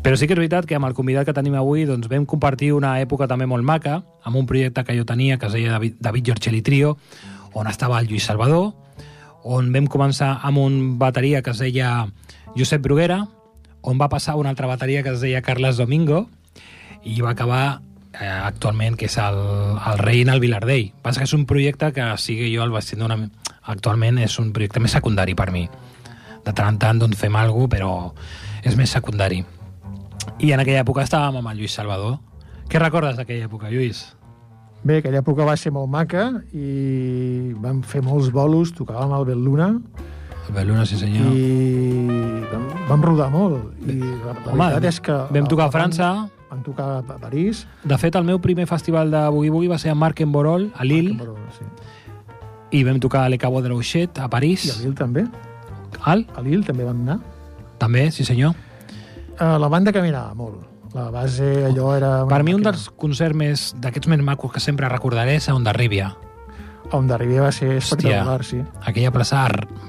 Però 0.00 0.16
sí 0.16 0.24
que 0.24 0.32
és 0.32 0.40
veritat 0.40 0.64
que 0.64 0.78
amb 0.78 0.88
el 0.88 0.96
convidat 0.96 1.28
que 1.28 1.34
tenim 1.36 1.58
avui 1.60 1.84
doncs, 1.88 2.08
vam 2.08 2.24
compartir 2.24 2.70
una 2.72 2.94
època 3.02 3.28
també 3.28 3.44
molt 3.50 3.66
maca, 3.66 3.98
amb 4.24 4.40
un 4.40 4.48
projecte 4.48 4.86
que 4.88 4.96
jo 4.96 5.04
tenia, 5.04 5.36
que 5.36 5.50
es 5.50 5.58
deia 5.58 5.76
David, 5.76 5.98
David 6.00 6.30
Giorgelli 6.30 6.62
Trio, 6.64 6.96
on 7.52 7.68
estava 7.68 8.00
el 8.00 8.08
Lluís 8.08 8.24
Salvador, 8.24 8.72
on 9.44 9.68
vam 9.74 9.88
començar 9.90 10.38
amb 10.42 10.64
un 10.64 10.80
bateria 10.98 11.42
que 11.44 11.52
es 11.52 11.60
deia 11.60 12.06
Josep 12.56 12.80
Bruguera, 12.84 13.26
on 13.82 14.00
va 14.00 14.08
passar 14.08 14.36
una 14.40 14.52
altra 14.52 14.68
bateria 14.68 15.02
que 15.02 15.12
es 15.12 15.20
deia 15.20 15.44
Carles 15.44 15.76
Domingo, 15.76 16.26
i 17.04 17.20
va 17.20 17.32
acabar 17.32 17.80
eh, 18.18 18.26
actualment, 18.26 18.96
que 18.98 19.06
és 19.06 19.16
el, 19.22 19.38
el 19.76 20.00
rei 20.00 20.22
en 20.24 20.32
el 20.32 20.40
Vilardell. 20.42 20.90
Passa 21.02 21.22
que 21.22 21.28
és 21.28 21.36
un 21.36 21.46
projecte 21.46 21.92
que 21.96 22.06
sigui 22.18 22.52
jo 22.54 22.66
el 22.66 22.74
tindre 22.82 23.06
una... 23.06 23.30
Actualment 23.70 24.18
és 24.18 24.38
un 24.40 24.52
projecte 24.56 24.80
més 24.80 24.92
secundari 24.96 25.36
per 25.38 25.50
mi. 25.52 25.68
De 26.44 26.52
tant 26.52 26.72
en 26.72 26.78
tant 26.80 26.98
doncs, 26.98 27.18
fem 27.20 27.36
alguna 27.36 27.68
cosa, 27.68 27.74
però 27.76 27.90
és 28.66 28.76
més 28.76 28.90
secundari. 28.90 29.44
I 30.40 30.52
en 30.52 30.60
aquella 30.60 30.80
època 30.82 31.04
estàvem 31.04 31.38
amb 31.38 31.52
el 31.52 31.60
Lluís 31.60 31.76
Salvador. 31.76 32.18
Què 32.70 32.80
recordes 32.80 33.18
d'aquella 33.20 33.46
època, 33.46 33.70
Lluís? 33.70 34.06
Bé, 34.82 34.98
aquella 34.98 35.20
època 35.20 35.44
va 35.44 35.58
ser 35.60 35.70
molt 35.76 35.90
maca 35.92 36.30
i 36.56 37.52
vam 37.60 37.82
fer 37.84 38.00
molts 38.02 38.30
bolos, 38.32 38.72
tocàvem 38.72 39.12
al 39.12 39.28
Belluna 39.28 39.74
Belluna, 40.50 40.84
sí 40.86 40.96
senyor. 40.98 41.30
i 41.30 42.42
vam, 42.50 42.64
vam 42.88 43.02
rodar 43.04 43.28
molt. 43.30 43.70
I 43.86 44.00
la, 44.00 44.34
la 44.34 44.52
Home, 44.52 44.64
veritat 44.64 44.88
és 44.90 45.00
que... 45.06 45.18
vam 45.30 45.48
tocar 45.50 45.68
a 45.68 45.74
França. 45.74 46.10
Vam 46.50 46.62
tocar 46.66 46.98
a 46.98 47.18
París. 47.22 47.66
De 47.84 47.96
fet, 47.98 48.16
el 48.18 48.24
meu 48.26 48.40
primer 48.42 48.66
festival 48.66 49.10
de 49.10 49.20
Boogie 49.30 49.52
Boogie 49.54 49.70
va 49.70 49.78
ser 49.78 49.92
a 49.92 49.94
Marc 49.94 50.20
en 50.20 50.32
Borol, 50.32 50.70
a 50.74 50.84
Lille, 50.84 51.14
Però, 51.18 51.36
sí. 51.54 51.66
i 52.74 52.82
vam 52.84 52.98
tocar 53.00 53.24
a 53.24 53.28
Le 53.30 53.38
Cabo 53.38 53.62
de 53.62 53.70
l'Oixet, 53.70 54.18
a 54.18 54.28
París. 54.28 54.66
I 54.66 54.72
a 54.74 54.80
Lille 54.82 54.96
també. 54.98 55.26
Al? 56.02 56.26
A 56.34 56.42
Lille 56.42 56.66
també 56.66 56.84
vam 56.84 57.04
anar. 57.06 57.20
També, 57.78 58.10
sí 58.10 58.26
senyor. 58.26 58.56
Uh, 59.38 59.56
la 59.62 59.68
banda 59.68 59.92
caminava 59.92 60.34
molt. 60.34 60.66
La 60.92 61.06
base, 61.14 61.46
allò 61.68 61.94
era... 61.94 62.10
Per 62.26 62.42
mi 62.42 62.52
un 62.52 62.60
màquina. 62.60 62.72
dels 62.74 62.88
concerts 62.98 63.36
més 63.38 63.68
d'aquests 63.78 64.10
més 64.10 64.24
macos 64.26 64.50
que 64.52 64.60
sempre 64.60 64.88
recordaré 64.90 65.36
és 65.38 65.46
a 65.48 65.54
Onda 65.54 65.72
Rívia. 65.72 66.10
On 66.90 67.06
d'arribar 67.06 67.46
va 67.46 67.52
ser 67.54 67.76
espectacular, 67.78 68.42
sí. 68.42 68.58
Aquella 68.82 69.12
plaça 69.14 69.44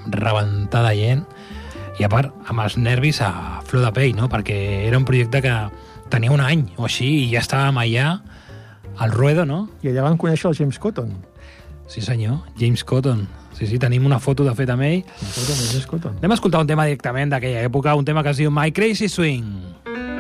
rebentada 0.05 0.91
de 0.91 0.99
gent 0.99 1.23
i 1.97 2.05
a 2.05 2.09
part 2.09 2.29
amb 2.45 2.61
els 2.61 2.77
nervis 2.77 3.21
a 3.25 3.61
flor 3.65 3.87
de 3.87 3.91
pell, 3.95 4.13
no? 4.15 4.29
Perquè 4.29 4.57
era 4.85 4.99
un 5.01 5.07
projecte 5.09 5.41
que 5.41 5.55
tenia 6.11 6.31
un 6.33 6.43
any 6.43 6.67
o 6.77 6.85
així 6.87 7.09
i 7.23 7.27
ja 7.33 7.41
estàvem 7.41 7.79
allà 7.81 8.07
al 9.01 9.13
ruedo, 9.15 9.45
no? 9.47 9.65
I 9.81 9.93
allà 9.93 10.05
vam 10.09 10.19
conèixer 10.21 10.51
el 10.51 10.57
James 10.59 10.79
Cotton. 10.81 11.13
Sí 11.91 12.03
senyor, 12.03 12.43
James 12.59 12.83
Cotton. 12.87 13.25
Sí, 13.57 13.67
sí, 13.67 13.79
tenim 13.79 14.05
una 14.07 14.19
foto 14.19 14.45
de 14.47 14.53
fet 14.55 14.69
amb 14.73 14.87
ell. 14.87 15.01
Cotton, 15.03 15.57
el 15.57 15.67
James 15.73 15.89
Cotton. 15.89 16.21
Anem 16.21 16.35
a 16.35 16.39
escoltar 16.39 16.63
un 16.63 16.69
tema 16.69 16.87
directament 16.87 17.33
d'aquella 17.33 17.65
època, 17.67 17.97
un 17.99 18.07
tema 18.07 18.23
que 18.23 18.31
es 18.35 18.43
diu 18.43 18.53
My 18.53 18.71
Crazy 18.71 19.09
Swing. 19.11 19.51
Thank 19.85 20.10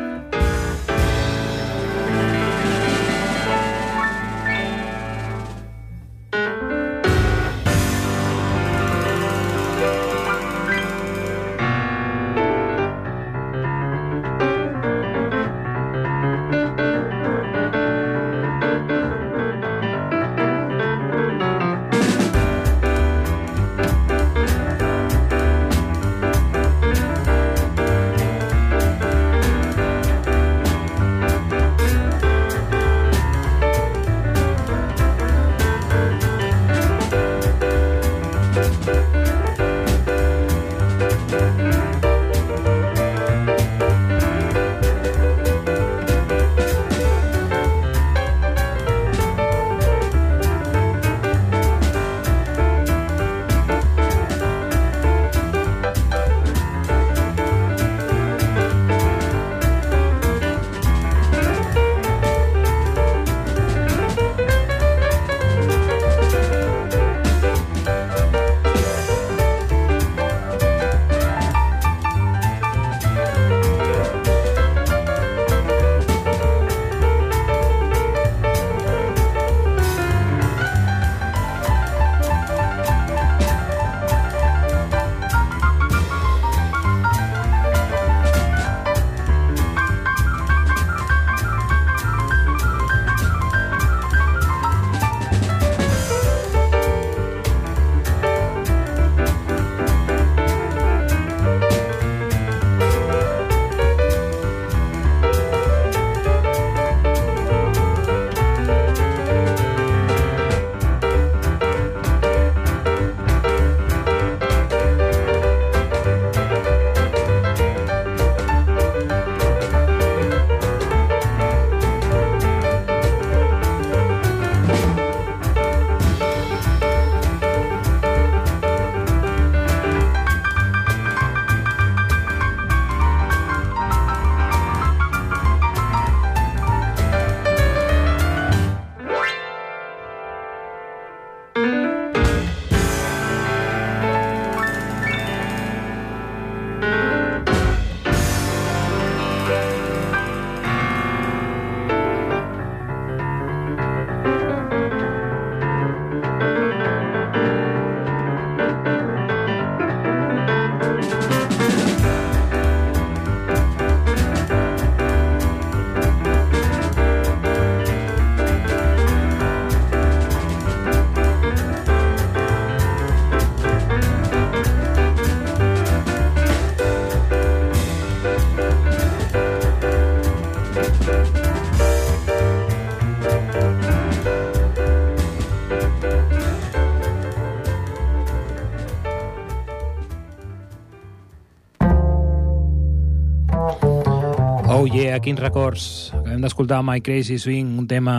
quins 195.21 195.39
records. 195.39 196.09
Acabem 196.17 196.41
d'escoltar 196.41 196.81
My 196.83 197.01
Crazy 197.01 197.37
Swing, 197.39 197.77
un 197.77 197.85
tema 197.87 198.15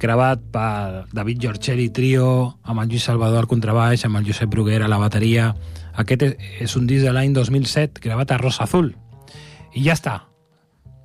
gravat 0.00 0.40
per 0.52 1.04
David 1.12 1.42
Giorcelli 1.44 1.90
Trio, 1.92 2.56
amb 2.64 2.80
el 2.80 2.88
Lluís 2.88 3.04
Salvador 3.04 3.44
al 3.44 3.50
contrabaix, 3.50 4.04
amb 4.06 4.16
el 4.16 4.26
Josep 4.26 4.48
Bruguera 4.50 4.86
a 4.88 4.90
la 4.90 4.98
bateria. 4.98 5.50
Aquest 6.00 6.24
és, 6.24 6.76
un 6.76 6.86
disc 6.88 7.04
de 7.04 7.12
l'any 7.12 7.34
2007, 7.36 8.00
gravat 8.00 8.32
a 8.32 8.38
Rosa 8.40 8.64
Azul. 8.64 8.94
I 9.76 9.84
ja 9.84 9.96
està. 9.98 10.16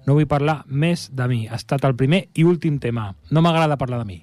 No 0.08 0.16
vull 0.16 0.30
parlar 0.32 0.62
més 0.68 1.10
de 1.12 1.28
mi. 1.28 1.44
Ha 1.50 1.60
estat 1.60 1.84
el 1.84 1.98
primer 2.00 2.28
i 2.34 2.46
últim 2.48 2.80
tema. 2.80 3.10
No 3.32 3.44
m'agrada 3.44 3.78
parlar 3.82 4.00
de 4.04 4.08
mi. 4.14 4.22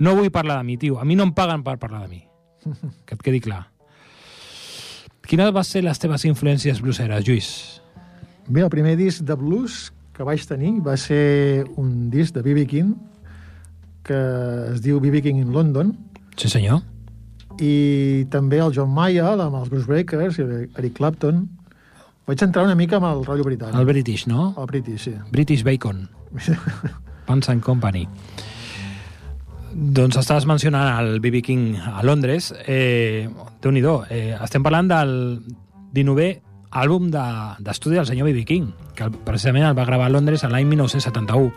No 0.00 0.16
vull 0.18 0.32
parlar 0.34 0.58
de 0.58 0.66
mi, 0.66 0.78
tio. 0.82 0.98
A 0.98 1.04
mi 1.04 1.14
no 1.14 1.28
em 1.28 1.34
paguen 1.36 1.62
per 1.62 1.78
parlar 1.78 2.08
de 2.08 2.08
mi. 2.08 2.24
Que 3.06 3.14
et 3.14 3.22
quedi 3.22 3.40
clar. 3.44 3.68
Quines 5.22 5.52
van 5.54 5.64
ser 5.64 5.84
les 5.86 5.98
teves 6.02 6.26
influències 6.26 6.82
blueseres, 6.82 7.22
Lluís? 7.28 7.81
Bé, 8.48 8.60
el 8.62 8.70
primer 8.70 8.96
disc 8.98 9.22
de 9.24 9.34
blues 9.38 9.92
que 10.12 10.24
vaig 10.26 10.42
tenir 10.46 10.74
va 10.84 10.96
ser 11.00 11.64
un 11.80 12.10
disc 12.10 12.34
de 12.34 12.42
B.B. 12.42 12.66
King 12.66 12.94
que 14.04 14.18
es 14.72 14.82
diu 14.82 14.98
B.B. 15.00 15.22
King 15.22 15.38
in 15.44 15.52
London 15.54 15.92
Sí, 16.36 16.48
senyor. 16.50 16.80
i 17.62 18.26
també 18.32 18.58
el 18.64 18.72
John 18.74 18.90
Mayall 18.92 19.40
amb 19.44 19.60
els 19.60 19.68
Bruce 19.70 19.86
Breakers 19.86 20.38
i 20.40 20.46
Eric 20.80 20.94
Clapton. 20.98 21.44
Vaig 22.26 22.42
entrar 22.42 22.64
una 22.64 22.74
mica 22.78 22.96
amb 22.98 23.06
el 23.10 23.24
rotllo 23.26 23.44
britànic. 23.46 23.76
El 23.78 23.86
British, 23.86 24.26
no? 24.26 24.54
El 24.58 24.66
British, 24.70 25.04
sí. 25.08 25.14
British 25.30 25.62
Bacon. 25.66 26.08
Pants 27.26 27.48
and 27.52 27.62
Company. 27.62 28.06
Doncs 29.72 30.16
estaves 30.20 30.44
mencionant 30.46 30.98
el 31.00 31.20
B.B. 31.20 31.40
King 31.42 31.76
a 31.80 32.02
Londres. 32.04 32.52
Eh, 32.66 33.28
Déu-n'hi-do. 33.62 34.02
Eh, 34.10 34.34
estem 34.42 34.62
parlant 34.64 34.88
del 34.90 35.12
19è 35.94 36.30
àlbum 36.72 37.10
de- 37.12 37.56
d'estudi 37.60 37.96
del 37.96 38.06
senyor 38.06 38.26
B.B. 38.30 38.44
King, 38.48 38.70
que 38.96 39.10
precisament 39.10 39.66
el 39.68 39.76
va 39.78 39.84
gravar 39.84 40.06
a 40.06 40.14
Londres 40.14 40.42
l'any 40.44 40.66
1971, 40.66 41.52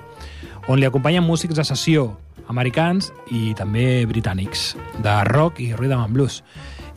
on 0.67 0.79
li 0.79 0.85
acompanyen 0.85 1.23
músics 1.23 1.55
de 1.55 1.63
sessió 1.63 2.17
americans 2.47 3.11
i 3.31 3.53
també 3.57 4.05
britànics, 4.05 4.75
de 5.01 5.15
rock 5.29 5.59
i 5.61 5.71
rhythm 5.73 6.01
and 6.03 6.13
blues, 6.13 6.43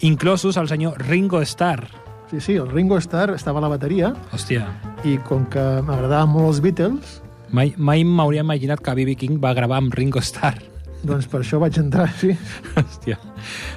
inclosos 0.00 0.56
el 0.56 0.68
senyor 0.68 0.98
Ringo 1.08 1.40
Starr. 1.42 1.86
Sí, 2.30 2.40
sí, 2.40 2.54
el 2.56 2.68
Ringo 2.70 2.98
Starr 2.98 3.30
estava 3.34 3.58
a 3.58 3.62
la 3.64 3.68
bateria 3.72 4.12
Hòstia, 4.32 4.66
i 5.04 5.16
com 5.24 5.46
que 5.48 5.62
m'agradaven 5.86 6.28
molt 6.34 6.48
els 6.50 6.60
Beatles, 6.60 7.22
mai, 7.50 7.72
mai 7.78 8.04
m'hauria 8.04 8.42
imaginat 8.44 8.80
que 8.84 8.94
B.B. 8.94 9.14
King 9.16 9.38
va 9.40 9.54
gravar 9.56 9.78
amb 9.80 9.94
Ringo 9.94 10.20
Starr. 10.20 10.58
doncs 11.02 11.28
per 11.30 11.40
això 11.44 11.60
vaig 11.62 11.78
entrar, 11.78 12.08
sí. 12.18 12.32
Hòstia. 12.74 13.16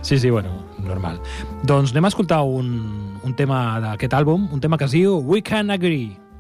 Sí, 0.01 0.17
sí, 0.19 0.29
bueno, 0.33 0.49
normal. 0.81 1.19
Doncs 1.63 1.91
anem 1.93 2.05
a 2.05 2.09
escoltar 2.11 2.41
un, 2.41 2.71
un 3.23 3.33
tema 3.37 3.79
d'aquest 3.83 4.13
àlbum, 4.17 4.49
un 4.53 4.59
tema 4.59 4.77
que 4.77 4.87
es 4.89 4.95
diu 4.95 5.19
We 5.21 5.41
Can 5.45 5.69
Agree. 5.69 6.30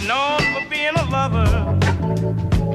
You're 0.00 0.08
known 0.08 0.40
for 0.54 0.66
being 0.70 0.96
a 0.96 1.04
lover. 1.10 1.76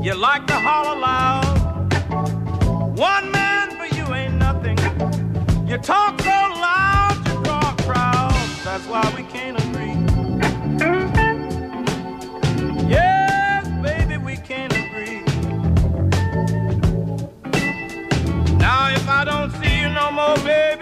You 0.04 0.14
like 0.14 0.46
to 0.46 0.54
holler 0.54 1.00
loud. 1.00 2.98
One 3.00 3.32
man 3.32 3.72
for 3.72 3.88
you 3.96 4.14
ain't 4.14 4.36
nothing. 4.36 4.78
You 5.68 5.78
talk 5.80 6.22
so 6.22 6.30
loud, 6.30 7.18
you 7.26 7.44
draw 7.44 7.72
a 7.72 7.76
crowd. 7.84 8.32
That's 8.64 8.86
why 8.86 9.02
we 9.18 9.24
can't 9.24 9.58
agree. 9.60 9.96
Yes, 12.88 13.68
baby, 13.82 14.18
we 14.18 14.38
can't 14.38 14.74
agree. 14.74 15.22
Now, 18.58 18.90
if 18.92 19.10
I 19.10 19.24
don't 19.26 19.52
see 19.64 19.80
you 19.82 19.90
no 19.90 20.12
more, 20.12 20.36
baby, 20.46 20.75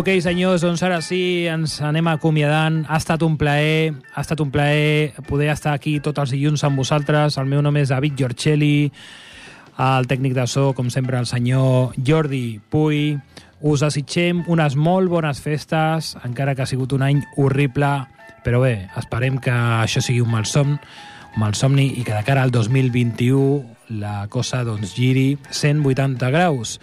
Ok, 0.00 0.08
senyors, 0.24 0.62
doncs 0.64 0.80
ara 0.80 1.02
sí, 1.04 1.44
ens 1.44 1.74
anem 1.84 2.06
acomiadant. 2.08 2.78
Ha 2.88 2.96
estat 2.96 3.20
un 3.20 3.34
plaer, 3.36 3.90
ha 4.14 4.22
estat 4.24 4.40
un 4.40 4.48
plaer 4.48 5.10
poder 5.28 5.50
estar 5.52 5.74
aquí 5.76 5.98
tots 6.00 6.22
els 6.22 6.32
dilluns 6.32 6.64
amb 6.64 6.80
vosaltres. 6.80 7.36
El 7.36 7.50
meu 7.50 7.60
nom 7.60 7.76
és 7.76 7.92
David 7.92 8.16
Giorcelli, 8.16 8.88
el 9.76 10.08
tècnic 10.08 10.32
de 10.38 10.46
so, 10.48 10.70
com 10.72 10.88
sempre, 10.88 11.20
el 11.20 11.28
senyor 11.28 11.92
Jordi 12.00 12.62
Puy. 12.72 13.18
Us 13.60 13.84
desitgem 13.84 14.40
unes 14.48 14.72
molt 14.72 15.12
bones 15.12 15.44
festes, 15.44 16.14
encara 16.24 16.56
que 16.56 16.64
ha 16.64 16.70
sigut 16.70 16.96
un 16.96 17.04
any 17.04 17.20
horrible, 17.36 17.92
però 18.40 18.64
bé, 18.64 18.88
esperem 18.96 19.36
que 19.36 19.52
això 19.52 20.00
sigui 20.00 20.24
un 20.24 20.32
malson, 20.32 20.78
un 21.34 21.44
malsomni 21.44 21.90
i 22.00 22.08
que 22.08 22.16
de 22.16 22.24
cara 22.24 22.48
al 22.48 22.56
2021 22.56 23.98
la 24.00 24.30
cosa 24.32 24.64
doncs 24.64 24.96
giri 24.96 25.34
180 25.50 26.32
graus. 26.32 26.78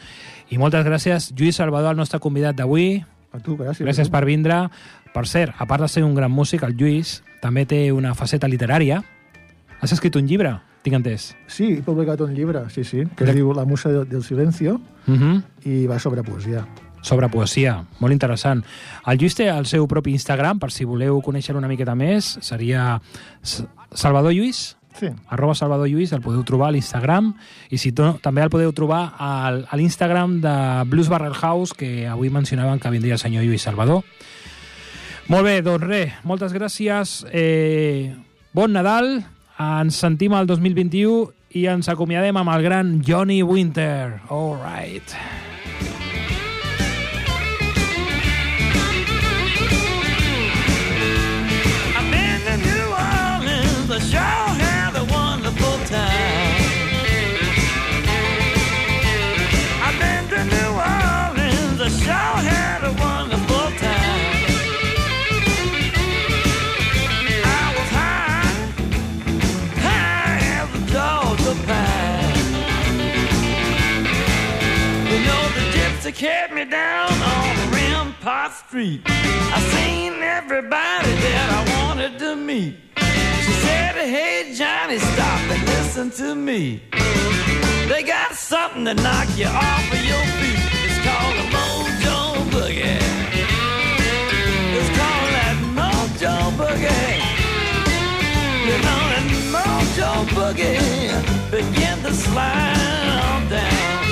I 0.50 0.58
moltes 0.58 0.86
gràcies, 0.86 1.32
Lluís 1.36 1.56
Salvador, 1.60 1.92
el 1.92 1.98
nostre 1.98 2.20
convidat 2.20 2.56
d'avui. 2.56 3.04
A 3.34 3.40
tu, 3.44 3.58
gràcies. 3.58 3.84
Gràcies 3.86 4.10
per 4.10 4.24
vindre. 4.26 4.68
Per 5.14 5.26
cert, 5.28 5.56
a 5.58 5.66
part 5.66 5.82
de 5.82 5.88
ser 5.92 6.04
un 6.04 6.16
gran 6.16 6.32
músic, 6.32 6.64
el 6.64 6.76
Lluís 6.78 7.22
també 7.42 7.66
té 7.66 7.92
una 7.92 8.14
faceta 8.16 8.48
literària. 8.48 9.02
Has 9.82 9.92
escrit 9.94 10.16
un 10.16 10.28
llibre, 10.28 10.54
tinc 10.84 10.96
entès. 10.96 11.36
Sí, 11.48 11.74
he 11.78 11.82
publicat 11.84 12.22
un 12.22 12.34
llibre, 12.34 12.64
sí, 12.70 12.84
sí, 12.84 13.04
que 13.16 13.26
De- 13.26 13.32
es 13.32 13.36
diu 13.36 13.52
La 13.54 13.66
musa 13.66 13.90
del 13.90 14.24
silencio 14.24 14.80
Uh 15.08 15.14
-huh. 15.14 15.44
i 15.66 15.86
va 15.88 16.00
sobre 16.00 16.24
poesia. 16.24 16.66
Sobre 17.02 17.30
poesia, 17.30 17.86
molt 18.00 18.12
interessant. 18.12 18.64
El 19.06 19.18
Lluís 19.18 19.36
té 19.36 19.48
el 19.50 19.66
seu 19.66 19.88
propi 19.88 20.12
Instagram, 20.12 20.60
per 20.60 20.72
si 20.72 20.84
voleu 20.86 21.22
conèixer 21.22 21.56
una 21.56 21.68
miqueta 21.68 21.96
més, 21.96 22.38
seria 22.42 23.02
Salvador 23.94 24.34
Lluís, 24.34 24.77
Sí, 24.98 25.12
arroba 25.30 25.54
Salvador 25.54 25.90
Lluís, 25.92 26.12
el 26.16 26.24
podeu 26.26 26.42
trobar 26.48 26.72
a 26.72 26.74
l'Instagram, 26.74 27.30
i 27.70 27.78
si 27.78 27.92
no, 27.98 28.16
també 28.24 28.42
el 28.42 28.50
podeu 28.54 28.74
trobar 28.74 29.04
al, 29.22 29.62
a 29.70 29.78
l'Instagram 29.78 30.40
de 30.42 30.56
Blues 30.90 31.10
Barrel 31.14 31.38
House, 31.38 31.78
que 31.78 32.08
avui 32.10 32.32
mencionaven 32.34 32.82
que 32.82 32.92
vindria 32.94 33.18
el 33.18 33.22
senyor 33.22 33.46
Lluís 33.46 33.68
Salvador. 33.68 34.04
Molt 35.28 35.44
bé, 35.46 35.58
doncs 35.62 35.84
res, 35.84 36.14
moltes 36.26 36.56
gràcies, 36.56 37.20
eh, 37.30 38.16
bon 38.56 38.74
Nadal, 38.74 39.20
ens 39.58 40.00
sentim 40.00 40.34
al 40.38 40.48
2021 40.48 41.28
i 41.58 41.68
ens 41.70 41.90
acomiadem 41.92 42.38
amb 42.38 42.56
el 42.56 42.64
gran 42.64 42.96
Johnny 43.06 43.44
Winter. 43.44 44.22
All 44.30 44.58
right. 44.62 45.47
She 76.08 76.14
kept 76.14 76.54
me 76.54 76.64
down 76.64 77.12
on 77.12 77.72
Rampart 77.74 78.54
Street. 78.54 79.02
I 79.06 79.60
seen 79.76 80.14
everybody 80.24 81.12
that 81.26 81.48
I 81.58 81.62
wanted 81.76 82.18
to 82.20 82.34
meet. 82.38 82.78
She 83.44 83.52
said, 83.66 83.96
Hey 83.96 84.54
Johnny, 84.56 85.00
stop 85.00 85.42
and 85.52 85.64
listen 85.68 86.10
to 86.12 86.34
me. 86.34 86.82
They 87.90 88.04
got 88.04 88.36
something 88.36 88.86
to 88.86 88.94
knock 88.94 89.28
you 89.36 89.48
off 89.48 89.92
of 89.92 90.04
your 90.12 90.26
feet. 90.40 90.60
It's 90.88 91.00
called 91.04 91.36
a 91.44 91.48
mojo 91.56 92.20
boogie. 92.54 93.04
It's 94.80 94.92
called 94.98 95.32
that 95.36 95.58
mojo 95.76 96.36
boogie. 96.60 97.20
You 98.68 98.78
know 98.86 99.02
that 99.12 99.26
mojo 99.56 100.12
boogie 100.38 101.52
begin 101.52 102.02
to 102.04 102.14
slide 102.14 103.34
on 103.34 103.50
down. 103.50 104.07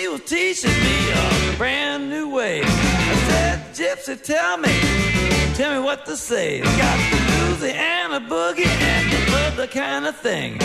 She 0.00 0.08
was 0.08 0.22
teaching 0.24 0.70
me 0.70 1.10
a 1.12 1.56
brand 1.58 2.08
new 2.08 2.28
way. 2.30 2.62
I 2.62 3.14
said, 3.28 3.58
Gypsy, 3.74 4.22
tell 4.22 4.56
me, 4.56 4.72
tell 5.54 5.74
me 5.74 5.84
what 5.84 6.06
to 6.06 6.16
say. 6.16 6.60
Got 6.60 6.98
the 7.10 7.18
Louisiana 7.60 8.20
boogie 8.20 8.66
and 8.66 9.12
the 9.12 9.36
other 9.46 9.66
kind 9.66 10.06
of 10.06 10.16
thing. 10.16 10.58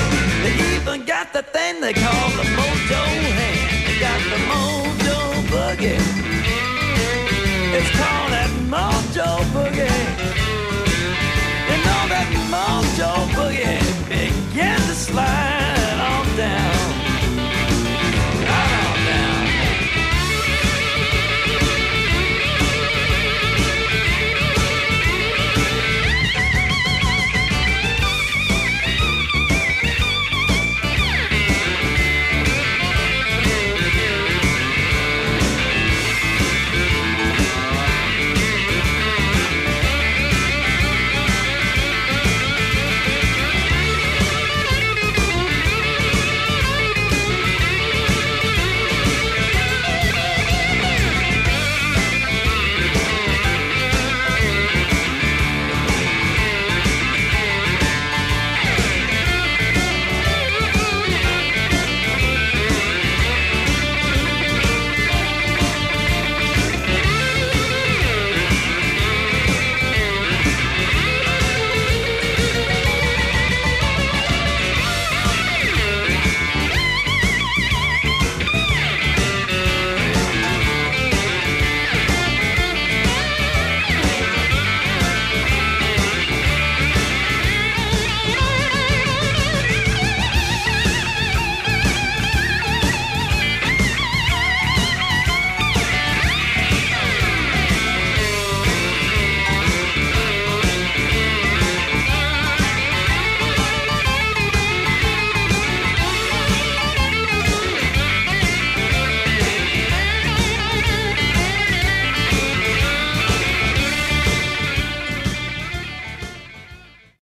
They 0.44 0.54
even 0.76 1.06
got 1.06 1.34
the 1.34 1.42
thing 1.42 1.82
they 1.82 1.94
call 1.94 2.30
the 2.40 2.46
mojo 2.58 3.04
hand. 3.40 3.88
They 3.88 4.00
got 4.00 4.22
the 4.32 4.40
mojo 4.52 5.20
boogie. 5.52 6.00
It's 7.78 7.92
called 8.00 8.32
that 8.32 8.52
mojo 8.70 9.30
boogie. 9.54 10.35